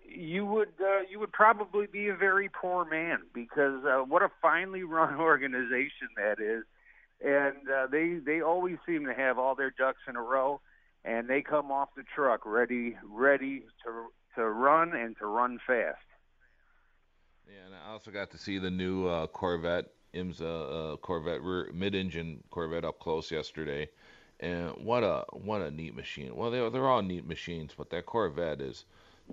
[0.06, 4.28] you would uh, you would probably be a very poor man because uh, what a
[4.42, 6.64] finely run organization that is,
[7.24, 10.60] and uh, they they always seem to have all their ducks in a row,
[11.04, 14.08] and they come off the truck ready ready to
[14.38, 15.98] to run and to run fast.
[17.48, 21.70] Yeah, and I also got to see the new uh, Corvette IMSA uh, Corvette rear
[21.74, 23.88] mid-engine Corvette up close yesterday,
[24.40, 26.34] and what a what a neat machine.
[26.34, 28.84] Well, they they're all neat machines, but that Corvette is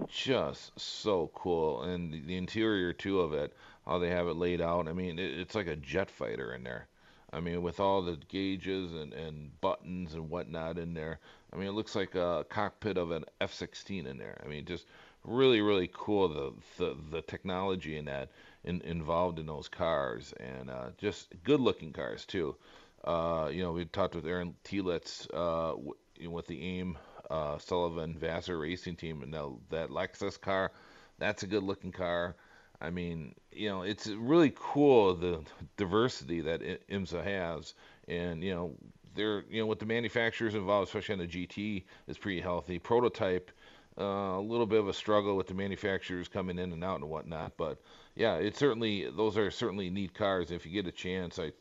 [0.07, 4.59] just so cool, and the, the interior too of it, how they have it laid
[4.59, 4.87] out.
[4.87, 6.87] I mean, it, it's like a jet fighter in there.
[7.35, 11.19] I mean, with all the gauges and, and buttons and whatnot in there.
[11.51, 14.41] I mean, it looks like a cockpit of an F-16 in there.
[14.43, 14.85] I mean, just
[15.25, 18.31] really, really cool the the, the technology in that
[18.63, 22.55] in, involved in those cars, and uh, just good-looking cars too.
[23.03, 25.95] Uh, you know, we talked with Aaron Telitz uh, w-
[26.29, 26.97] with the AIM
[27.29, 30.71] uh, Sullivan Vasser Racing Team, and now that Lexus car,
[31.19, 32.35] that's a good-looking car.
[32.81, 35.41] I mean, you know, it's really cool the
[35.77, 37.73] diversity that IMSA has,
[38.07, 38.75] and you know,
[39.15, 42.79] they're you know with the manufacturers involved, especially on the GT, is pretty healthy.
[42.79, 43.51] Prototype,
[43.97, 47.09] uh, a little bit of a struggle with the manufacturers coming in and out and
[47.09, 47.81] whatnot, but
[48.15, 50.51] yeah, it's certainly those are certainly neat cars.
[50.51, 51.51] If you get a chance, I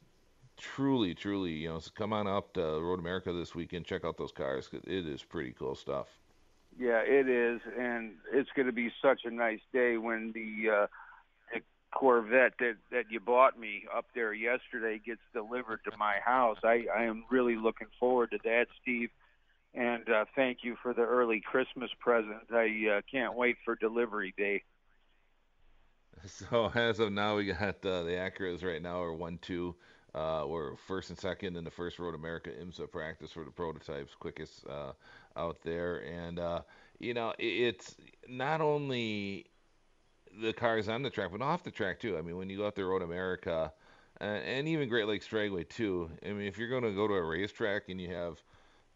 [0.56, 4.32] truly, truly, you know, come on up to Road America this weekend, check out those
[4.32, 4.68] cars.
[4.68, 6.08] Cause it is pretty cool stuff.
[6.78, 10.86] Yeah, it is, and it's going to be such a nice day when the uh,
[11.94, 16.58] Corvette that that you bought me up there yesterday gets delivered to my house.
[16.64, 19.10] I I am really looking forward to that, Steve.
[19.74, 22.42] And uh, thank you for the early Christmas present.
[22.52, 24.62] I uh, can't wait for delivery day.
[26.26, 29.74] So as of now, we got uh, the Acuras right now are one two.
[30.14, 34.14] Uh, we're first and second in the first Road America IMSA practice for the prototypes,
[34.14, 34.92] quickest uh,
[35.36, 35.98] out there.
[35.98, 36.60] And uh,
[36.98, 39.46] you know, it's not only
[40.40, 42.16] the cars on the track, but off the track too.
[42.18, 43.72] I mean, when you go out there, Road America,
[44.20, 46.10] and, and even Great Lakes Dragway too.
[46.24, 48.42] I mean, if you're going to go to a racetrack and you have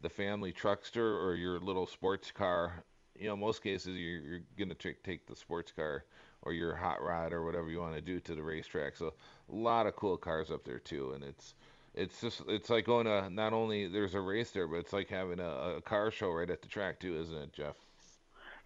[0.00, 2.84] the family truckster or your little sports car,
[3.18, 6.04] you know, most cases you're, you're going to take the sports car
[6.42, 8.96] or your hot rod or whatever you want to do to the racetrack.
[8.96, 9.14] So
[9.52, 11.54] a lot of cool cars up there too, and it's
[11.94, 15.08] it's just it's like going to not only there's a race there, but it's like
[15.08, 17.74] having a, a car show right at the track too, isn't it, Jeff?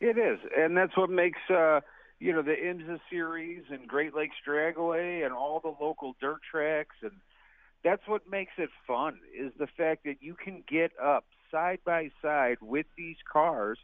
[0.00, 1.80] It is, and that's what makes uh,
[2.22, 6.96] you know the IMSA series and Great Lakes Dragway and all the local dirt tracks,
[7.02, 7.12] and
[7.84, 12.10] that's what makes it fun is the fact that you can get up side by
[12.22, 13.78] side with these cars,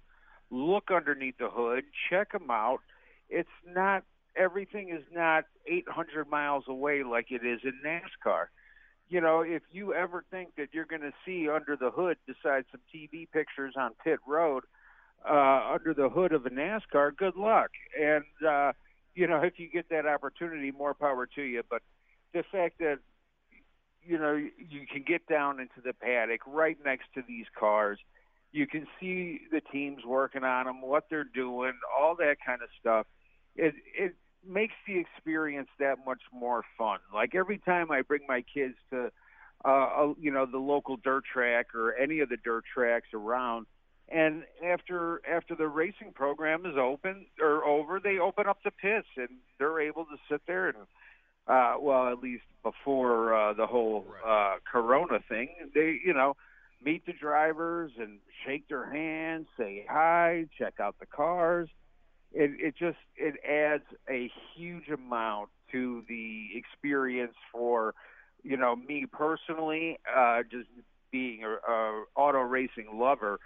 [0.50, 2.80] look underneath the hood, check them out
[3.28, 4.04] it's not
[4.36, 8.46] everything is not 800 miles away like it is in NASCAR.
[9.08, 12.66] You know, if you ever think that you're going to see under the hood, besides
[12.70, 14.64] some TV pictures on pit road,
[15.28, 17.70] uh, under the hood of a NASCAR, good luck.
[17.98, 18.72] And uh,
[19.14, 21.62] you know, if you get that opportunity, more power to you.
[21.68, 21.82] But
[22.32, 22.98] the fact that
[24.02, 27.98] you know you can get down into the paddock right next to these cars,
[28.52, 32.68] you can see the teams working on them, what they're doing, all that kind of
[32.80, 33.06] stuff
[33.58, 34.14] it it
[34.46, 37.00] makes the experience that much more fun.
[37.12, 39.10] Like every time I bring my kids to
[39.64, 43.66] uh, you know the local dirt track or any of the dirt tracks around
[44.10, 49.08] and after after the racing program is open or over they open up the pits
[49.16, 49.28] and
[49.58, 50.78] they're able to sit there and
[51.46, 56.34] uh well at least before uh the whole uh corona thing they you know
[56.82, 61.68] meet the drivers and shake their hands say hi check out the cars.
[62.30, 67.94] It, it just it adds a huge amount to the experience for
[68.42, 70.68] you know me personally uh just
[71.10, 73.40] being a, a auto racing lover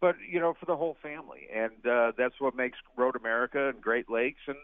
[0.00, 3.80] but you know for the whole family and uh that's what makes road america and
[3.80, 4.56] great lakes and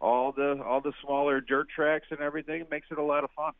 [0.00, 3.52] all the all the smaller dirt tracks and everything makes it a lot of fun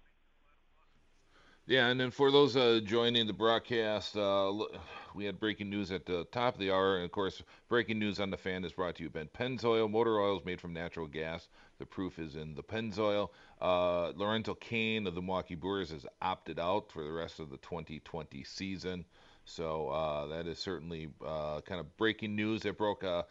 [1.69, 4.51] yeah, and then for those uh, joining the broadcast, uh,
[5.15, 8.21] we had breaking news at the top of the hour, and of course, breaking news
[8.21, 9.91] on the fan is brought to you by Pennzoil.
[9.91, 11.49] Motor oil is made from natural gas.
[11.79, 13.29] The proof is in the Pennzoil.
[13.61, 17.59] Uh, Lorenzo Cain of the Milwaukee Brewers has opted out for the rest of the
[17.59, 19.05] 2020 season.
[19.49, 23.23] So uh, that is certainly uh, kind of breaking news that broke uh,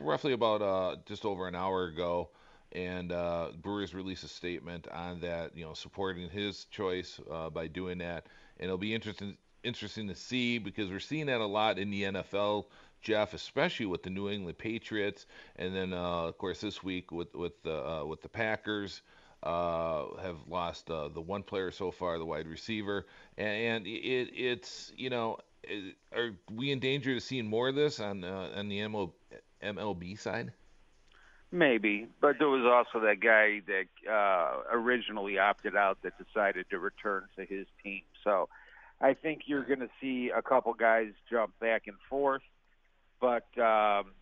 [0.00, 2.30] roughly about uh, just over an hour ago
[2.72, 7.66] and uh, Brewers released a statement on that, you know, supporting his choice uh, by
[7.66, 8.26] doing that.
[8.58, 12.04] And it'll be interesting interesting to see because we're seeing that a lot in the
[12.04, 12.66] NFL,
[13.02, 17.62] Jeff, especially with the New England Patriots, and then of course this week with with
[17.62, 19.02] the with the Packers.
[19.42, 23.06] Uh, have lost uh, the one player so far, the wide receiver,
[23.38, 25.38] and, and it, it's you know,
[26.12, 29.12] are we in danger of seeing more of this on on the ML,
[29.62, 30.52] MLB side?
[31.52, 36.78] Maybe, but there was also that guy that uh, originally opted out that decided to
[36.78, 38.02] return to his team.
[38.22, 38.48] So
[39.00, 42.42] I think you're going to see a couple guys jump back and forth.
[43.20, 44.12] But um,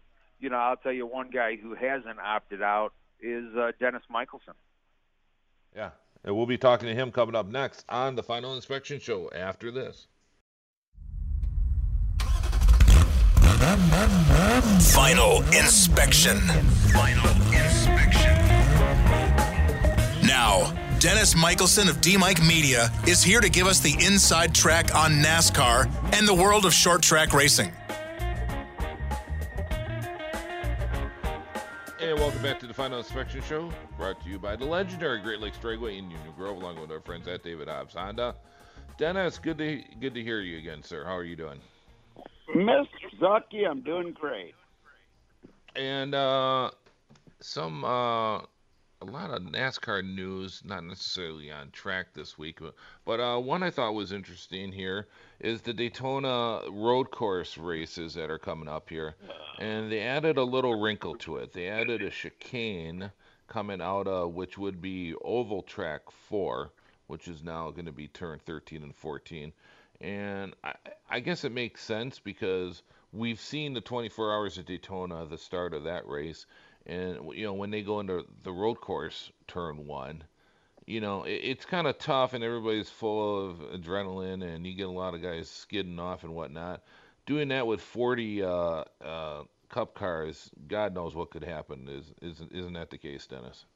[0.41, 4.55] you know, I'll tell you one guy who hasn't opted out is uh, Dennis Michelsen.
[5.77, 5.91] Yeah,
[6.25, 9.71] and we'll be talking to him coming up next on the Final Inspection Show after
[9.71, 10.07] this.
[13.59, 16.39] Final inspection.
[16.93, 18.33] Final inspection.
[20.25, 25.15] Now, Dennis Michelsen of DMIC Media is here to give us the inside track on
[25.15, 27.73] NASCAR and the world of short track racing.
[32.01, 35.41] And welcome back to the Final Inspection Show, brought to you by the legendary Great
[35.41, 38.37] Lakes Dragway in Union Grove, along with our friends at David Hobbs Honda.
[38.99, 41.05] Dennis, good to good to hear you again, sir.
[41.05, 41.59] How are you doing?
[42.55, 42.87] Mr.
[43.21, 44.55] Zucky, I'm doing great.
[45.77, 46.71] And uh,
[47.41, 48.39] some uh,
[49.01, 52.75] a lot of NASCAR news, not necessarily on track this week, but,
[53.05, 55.07] but uh, one I thought was interesting here
[55.41, 59.15] is the Daytona road course races that are coming up here,
[59.59, 61.53] and they added a little wrinkle to it.
[61.53, 63.13] They added a chicane
[63.47, 66.73] coming out of which would be oval track four,
[67.07, 69.53] which is now going to be turn 13 and 14.
[70.01, 70.75] And I,
[71.11, 72.83] I guess it makes sense because
[73.13, 76.47] we've seen the 24 hours of Daytona, the start of that race,
[76.87, 80.25] and you know when they go into the road course turn one,
[80.87, 84.87] you know it, it's kind of tough and everybody's full of adrenaline and you get
[84.87, 86.83] a lot of guys skidding off and whatnot.
[87.27, 91.89] Doing that with 40 uh, uh, cup cars, God knows what could happen.
[91.89, 93.67] Is isn't isn't that the case, Dennis?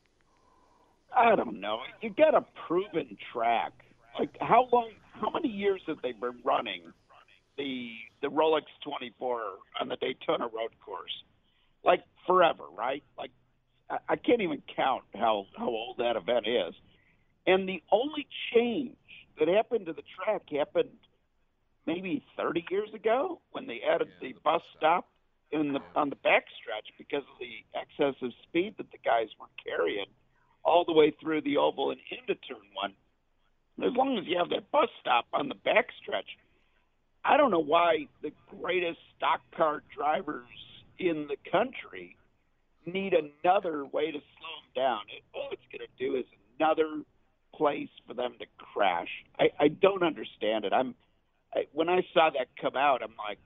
[1.15, 1.81] I don't know.
[2.01, 3.73] You got a proven track.
[4.19, 4.91] Like how long?
[5.13, 6.83] How many years have they been running
[7.57, 7.91] the
[8.21, 9.41] the Rolex 24
[9.81, 11.13] on the Daytona Road Course?
[11.85, 13.03] Like forever, right?
[13.17, 13.31] Like
[13.91, 16.75] I, I can't even count how how old that event is.
[17.47, 18.97] And the only change
[19.39, 20.91] that happened to the track happened
[21.87, 25.09] maybe 30 years ago when they added the bus stop
[25.51, 30.07] in the on the backstretch because of the excessive speed that the guys were carrying
[30.65, 32.95] all the way through the oval and into turn one.
[33.79, 36.29] As long as you have that bus stop on the backstretch,
[37.25, 40.47] I don't know why the greatest stock car drivers
[40.99, 42.17] in the country
[42.85, 45.01] need another way to slow them down.
[45.35, 46.25] All it's going to do is
[46.59, 47.03] another
[47.55, 49.09] place for them to crash.
[49.39, 50.73] I, I don't understand it.
[50.73, 50.95] I'm
[51.55, 53.39] I, when I saw that come out, I'm like,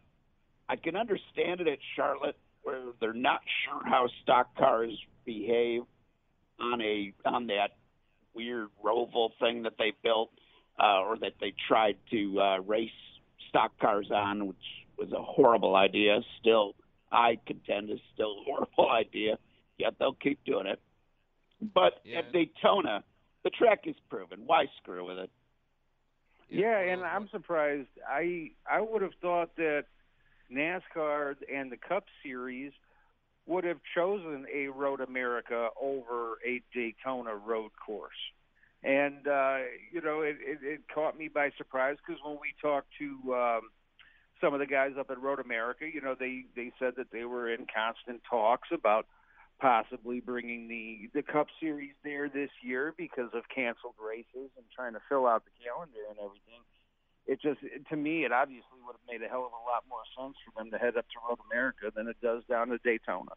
[0.68, 4.92] I can understand it at Charlotte where they're not sure how stock cars
[5.24, 5.82] behave
[6.60, 7.75] on a on that
[8.36, 10.30] weird roval thing that they built
[10.78, 12.90] uh, or that they tried to uh, race
[13.48, 14.56] stock cars on, which
[14.98, 16.20] was a horrible idea.
[16.40, 16.74] Still,
[17.10, 19.38] I contend is still a horrible idea.
[19.78, 20.80] Yet they'll keep doing it.
[21.74, 22.18] But Yeah.
[22.20, 23.02] at Daytona,
[23.44, 24.42] the track is proven.
[24.46, 25.30] Why screw with it?
[26.48, 27.88] Yeah, and I'm surprised.
[28.08, 29.84] I I would have thought that
[30.52, 32.72] NASCAR and the Cup Series
[33.46, 38.12] would have chosen a Road America over a Daytona road course.
[38.82, 39.58] And uh,
[39.92, 43.60] you know, it, it, it caught me by surprise because when we talked to um,
[44.40, 47.24] some of the guys up at Road America, you know, they they said that they
[47.24, 49.06] were in constant talks about
[49.60, 54.92] possibly bringing the the Cup Series there this year because of canceled races and trying
[54.92, 56.62] to fill out the calendar and everything.
[57.26, 57.60] It just
[57.90, 60.62] to me, it obviously would have made a hell of a lot more sense for
[60.62, 63.32] them to head up to Road America than it does down to Daytona.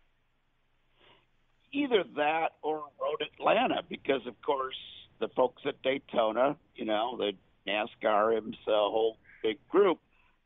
[1.72, 4.76] either that or Road Atlanta, because of course
[5.20, 7.32] the folks at Daytona, you know, the
[7.68, 10.00] NASCAR himself, whole big group,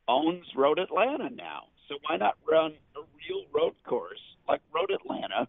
[0.08, 1.64] owns Road Atlanta now.
[1.88, 5.48] So why not run a real road course like Road Atlanta,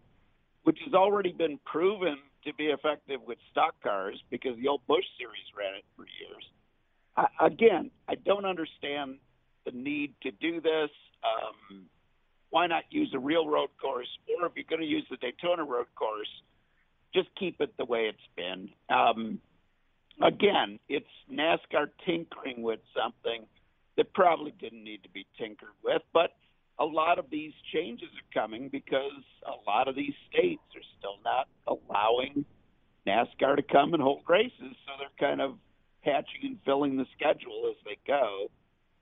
[0.63, 5.05] which has already been proven to be effective with stock cars because the old Busch
[5.17, 6.45] Series ran it for years.
[7.17, 9.17] I, again, I don't understand
[9.65, 10.89] the need to do this.
[11.23, 11.85] Um,
[12.49, 14.07] why not use a real road course?
[14.39, 16.29] Or if you're going to use the Daytona road course,
[17.13, 18.69] just keep it the way it's been.
[18.95, 19.39] Um,
[20.21, 23.45] again, it's NASCAR tinkering with something
[23.97, 26.31] that probably didn't need to be tinkered with, but
[26.79, 31.17] a lot of these changes are coming because a lot of these states are still
[31.23, 32.45] not allowing
[33.07, 35.55] NASCAR to come and hold races, so they're kind of
[36.05, 38.51] patching and filling the schedule as they go.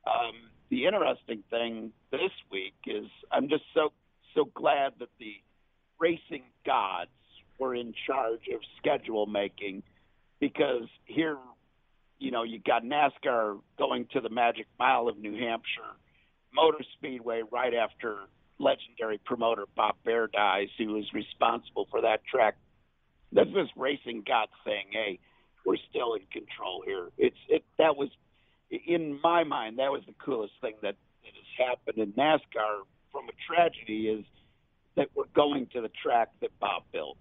[0.07, 0.33] Um,
[0.69, 3.91] the interesting thing this week is I'm just so
[4.33, 5.35] so glad that the
[5.99, 7.11] racing gods
[7.59, 9.83] were in charge of schedule making
[10.39, 11.37] because here
[12.17, 15.93] you know you got NASCAR going to the Magic Mile of New Hampshire
[16.53, 18.17] Motor Speedway right after
[18.59, 22.55] legendary promoter Bob Bahre dies who was responsible for that track
[23.31, 25.19] this racing god saying hey
[25.65, 28.09] we're still in control here it's it that was
[28.85, 33.29] in my mind, that was the coolest thing that, that has happened in NASCAR from
[33.29, 34.25] a tragedy is
[34.95, 37.17] that we're going to the track that Bob built.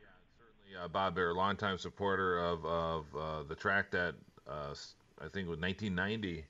[0.00, 0.06] Yeah,
[0.38, 4.14] certainly, uh, Bob Bahre, longtime supporter of of uh, the track that
[4.48, 4.74] uh,
[5.20, 6.44] I think was 1990,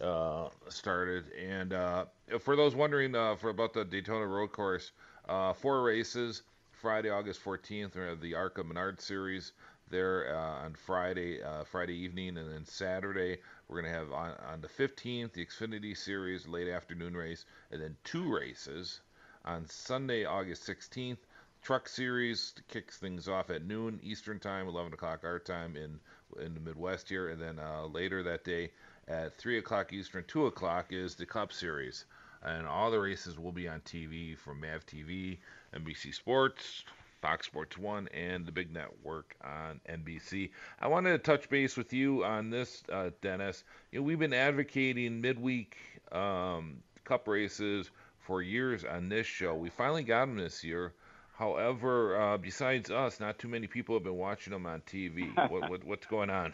[0.00, 1.30] uh, started.
[1.32, 2.06] And uh,
[2.40, 4.92] for those wondering uh, for about the Daytona Road Course,
[5.28, 6.42] uh, four races.
[6.80, 9.50] Friday, August 14th, we have the ARCA Menard Series
[9.90, 14.32] there uh, on Friday, uh, Friday evening, and then Saturday we're going to have on,
[14.48, 19.00] on the 15th the Xfinity Series late afternoon race, and then two races
[19.44, 21.18] on Sunday, August 16th.
[21.62, 25.98] Truck Series kicks things off at noon Eastern Time, 11 o'clock our time in
[26.40, 28.70] in the Midwest here, and then uh, later that day
[29.08, 32.04] at 3 o'clock Eastern, 2 o'clock is the Cup Series.
[32.42, 35.38] And all the races will be on TV from MAV TV,
[35.74, 36.84] NBC Sports,
[37.20, 40.50] Fox Sports 1, and the big network on NBC.
[40.80, 43.64] I wanted to touch base with you on this, uh, Dennis.
[43.90, 45.76] You know, we've been advocating midweek
[46.12, 49.54] um, cup races for years on this show.
[49.54, 50.92] We finally got them this year.
[51.32, 55.34] However, uh, besides us, not too many people have been watching them on TV.
[55.50, 56.52] what, what, what's going on?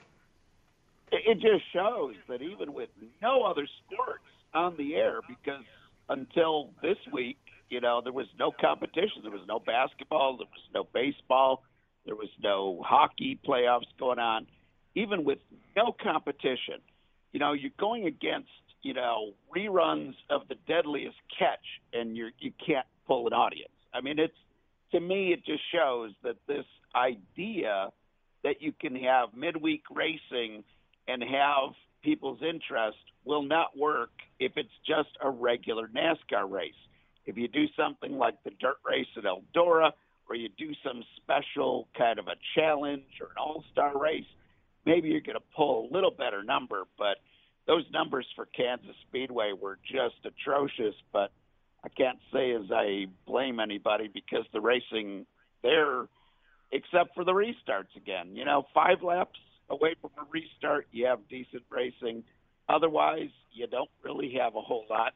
[1.13, 2.89] It just shows that even with
[3.23, 4.25] no other sports
[4.55, 5.65] on the air, because
[6.09, 7.39] until this week,
[7.71, 9.23] you know, there was no competition.
[9.23, 10.37] There was no basketball.
[10.37, 11.63] There was no baseball.
[12.07, 14.47] There was no hockey playoffs going on.
[14.95, 15.39] Even with
[15.77, 16.81] no competition,
[17.33, 18.51] you know, you're going against,
[18.83, 23.73] you know, reruns of the deadliest catch, and you're you can't pull an audience.
[23.93, 24.35] I mean, it's
[24.93, 27.91] to me, it just shows that this idea
[28.45, 30.63] that you can have midweek racing
[31.09, 31.73] and have
[32.05, 36.73] people's interest will not work if it's just a regular NASCAR race.
[37.27, 39.93] If you do something like the dirt race at Eldora,
[40.29, 44.25] or you do some special kind of a challenge or an all star race,
[44.87, 46.85] maybe you're going to pull a little better number.
[46.99, 47.19] But
[47.67, 50.95] those numbers for Kansas Speedway were just atrocious.
[51.13, 51.31] But
[51.85, 55.27] I can't say as I blame anybody because the racing
[55.63, 56.07] there,
[56.73, 59.39] except for the restarts again, you know, five laps
[59.71, 62.25] away from a restart, you have decent racing.
[62.69, 65.13] Otherwise, you don't really have a whole lot.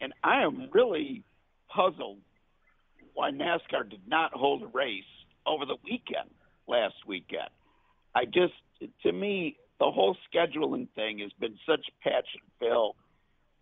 [0.00, 1.24] And I am really
[1.74, 2.18] puzzled
[3.14, 5.02] why NASCAR did not hold a race
[5.46, 6.30] over the weekend
[6.66, 7.50] last weekend.
[8.14, 8.54] I just,
[9.02, 12.94] to me, the whole scheduling thing has been such patch and fill.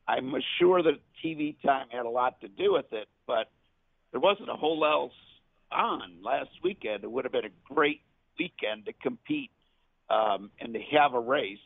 [0.08, 3.50] I'm sure that TV time had a lot to do with it, but
[4.12, 5.12] there wasn't a whole else
[5.72, 7.04] on last weekend.
[7.04, 8.00] It would have been a great
[8.38, 9.50] weekend to compete
[10.10, 11.58] um, and they have a race,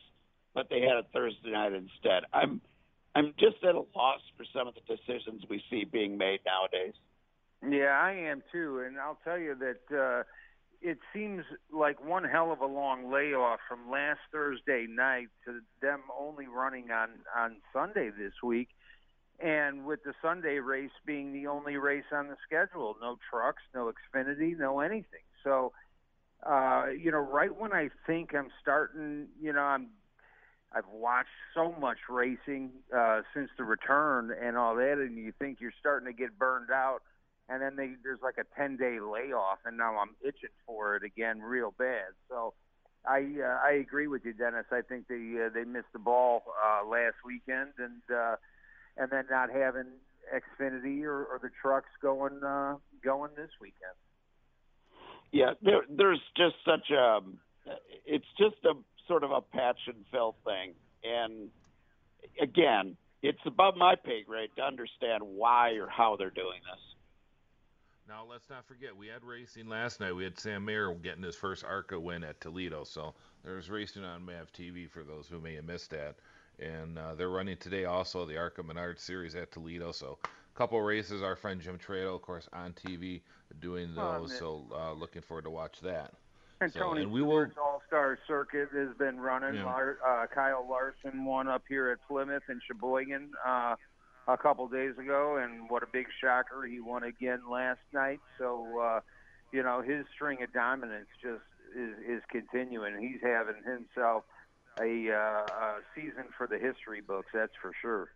[0.53, 2.23] but they had a Thursday night instead.
[2.33, 2.61] I'm
[3.13, 6.93] I'm just at a loss for some of the decisions we see being made nowadays.
[7.67, 10.23] Yeah, I am too, and I'll tell you that uh,
[10.81, 16.01] it seems like one hell of a long layoff from last Thursday night to them
[16.17, 18.69] only running on on Sunday this week,
[19.39, 23.91] and with the Sunday race being the only race on the schedule, no trucks, no
[23.91, 25.21] Xfinity, no anything.
[25.43, 25.71] So,
[26.43, 29.89] uh, you know, right when I think I'm starting, you know, I'm
[30.73, 35.59] I've watched so much racing uh, since the return and all that, and you think
[35.59, 36.99] you're starting to get burned out,
[37.49, 41.03] and then they, there's like a 10 day layoff, and now I'm itching for it
[41.03, 42.15] again, real bad.
[42.29, 42.53] So
[43.05, 44.65] I uh, I agree with you, Dennis.
[44.71, 48.35] I think they uh, they missed the ball uh, last weekend, and uh,
[48.95, 49.87] and then not having
[50.33, 53.97] Xfinity or, or the trucks going uh, going this weekend.
[55.31, 57.19] Yeah, there, there's just such a
[58.05, 58.73] it's just a
[59.07, 60.73] sort of a patch and fill thing.
[61.03, 61.49] And
[62.41, 66.79] again, it's above my pay grade to understand why or how they're doing this.
[68.07, 70.13] Now let's not forget we had racing last night.
[70.13, 72.83] We had Sam Mayer getting his first ARCA win at Toledo.
[72.83, 73.13] So
[73.43, 76.15] there's racing on MAV TV for those who may have missed that.
[76.59, 79.91] And uh, they're running today also the ARCA Menard Series at Toledo.
[79.91, 81.21] So a couple races.
[81.21, 83.21] Our friend Jim Tretow, of course, on TV
[83.59, 84.37] doing those.
[84.37, 86.13] So uh, looking forward to watch that.
[86.61, 89.55] And so, Tony and we will All Star Circuit has been running.
[89.55, 89.65] Yeah.
[89.65, 93.75] Lar- uh, Kyle Larson won up here at Plymouth and Sheboygan uh,
[94.27, 96.63] a couple days ago, and what a big shocker!
[96.69, 98.19] He won again last night.
[98.37, 98.99] So, uh,
[99.51, 101.41] you know, his string of dominance just
[101.75, 103.01] is, is continuing.
[103.01, 104.23] He's having himself
[104.79, 107.29] a, uh, a season for the history books.
[107.33, 108.09] That's for sure.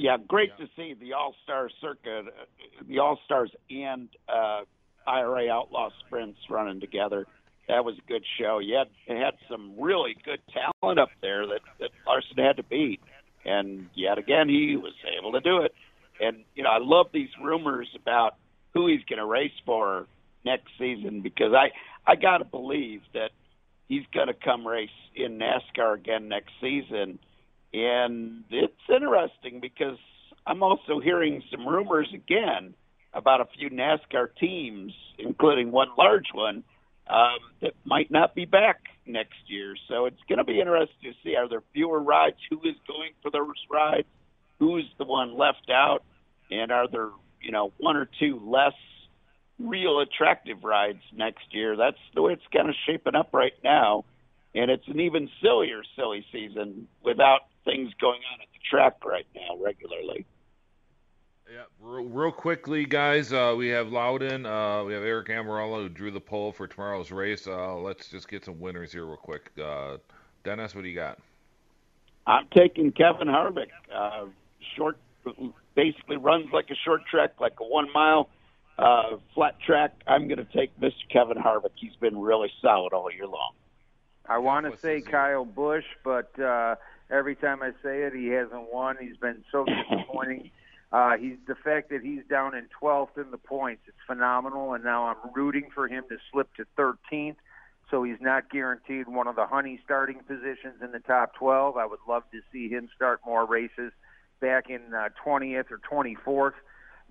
[0.00, 2.32] Yeah, great to see the All Star Circuit,
[2.88, 4.62] the All Stars, and uh,
[5.06, 7.26] IRA Outlaw sprints running together.
[7.68, 8.60] That was a good show.
[8.60, 13.02] You had had some really good talent up there that, that Larson had to beat,
[13.44, 15.74] and yet again he was able to do it.
[16.18, 18.36] And you know I love these rumors about
[18.72, 20.06] who he's going to race for
[20.46, 21.72] next season because I
[22.10, 23.32] I got to believe that
[23.86, 27.18] he's going to come race in NASCAR again next season.
[27.72, 29.98] And it's interesting because
[30.46, 32.74] I'm also hearing some rumors again
[33.12, 36.64] about a few NASCAR teams, including one large one,
[37.08, 39.74] um, that might not be back next year.
[39.88, 42.36] So it's going to be interesting to see are there fewer rides?
[42.50, 44.06] Who is going for those rides?
[44.58, 46.02] Who's the one left out?
[46.50, 47.10] And are there,
[47.40, 48.74] you know, one or two less
[49.58, 51.76] real attractive rides next year?
[51.76, 54.04] That's the way it's kind of shaping up right now.
[54.54, 59.26] And it's an even sillier, silly season without things going on at the track right
[59.34, 60.26] now regularly.
[61.52, 63.32] Yeah, real, real quickly, guys.
[63.32, 64.46] Uh, we have Loudon.
[64.46, 67.46] Uh, we have Aric Almirola who drew the pole for tomorrow's race.
[67.46, 69.50] Uh, let's just get some winners here, real quick.
[69.60, 69.96] Uh,
[70.44, 71.18] Dennis, what do you got?
[72.26, 73.70] I'm taking Kevin Harvick.
[73.92, 74.26] Uh,
[74.76, 74.98] short,
[75.74, 78.28] basically runs like a short track, like a one mile
[78.78, 79.92] uh, flat track.
[80.06, 80.92] I'm going to take Mr.
[81.12, 81.72] Kevin Harvick.
[81.74, 83.52] He's been really solid all year long.
[84.26, 86.76] I want to say Kyle Busch, but uh,
[87.10, 88.96] every time I say it, he hasn't won.
[89.00, 90.50] He's been so disappointing.
[90.92, 93.82] Uh, he's the fact that he's down in 12th in the points.
[93.86, 97.36] It's phenomenal, and now I'm rooting for him to slip to 13th,
[97.90, 101.76] so he's not guaranteed one of the honey starting positions in the top 12.
[101.76, 103.92] I would love to see him start more races
[104.40, 106.54] back in uh, 20th or 24th,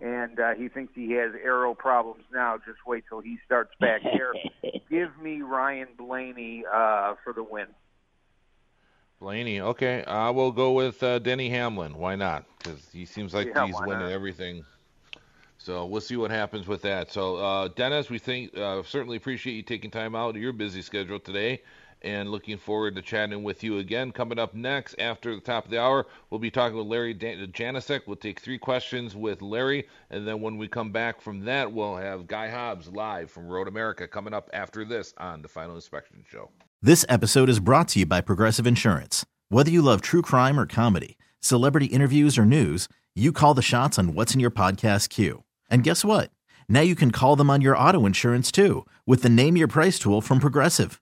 [0.01, 2.57] and uh, he thinks he has aero problems now.
[2.57, 4.33] Just wait till he starts back there.
[4.89, 7.67] Give me Ryan Blaney uh, for the win.
[9.19, 9.59] Blaney.
[9.59, 11.97] Okay, I will go with uh, Denny Hamlin.
[11.97, 12.45] Why not?
[12.57, 14.11] Because he seems like Yeah, he's winning not?
[14.11, 14.63] everything.
[15.57, 17.11] So we'll see what happens with that.
[17.11, 20.81] So uh, Dennis, we think uh, certainly appreciate you taking time out of your busy
[20.81, 21.61] schedule today,
[22.01, 24.11] and looking forward to chatting with you again.
[24.11, 28.01] Coming up next after the top of the hour, we'll be talking with Larry Janicek.
[28.05, 31.97] We'll take three questions with Larry, and then when we come back from that, we'll
[31.97, 36.23] have Guy Hobbs live from Road America coming up after this on the Final Inspection
[36.29, 36.49] Show.
[36.81, 39.25] This episode is brought to you by Progressive Insurance.
[39.49, 43.99] Whether you love true crime or comedy, celebrity interviews or news, you call the shots
[43.99, 45.43] on what's in your podcast queue.
[45.69, 46.31] And guess what?
[46.69, 49.99] Now you can call them on your auto insurance too with the Name Your Price
[49.99, 51.01] tool from Progressive.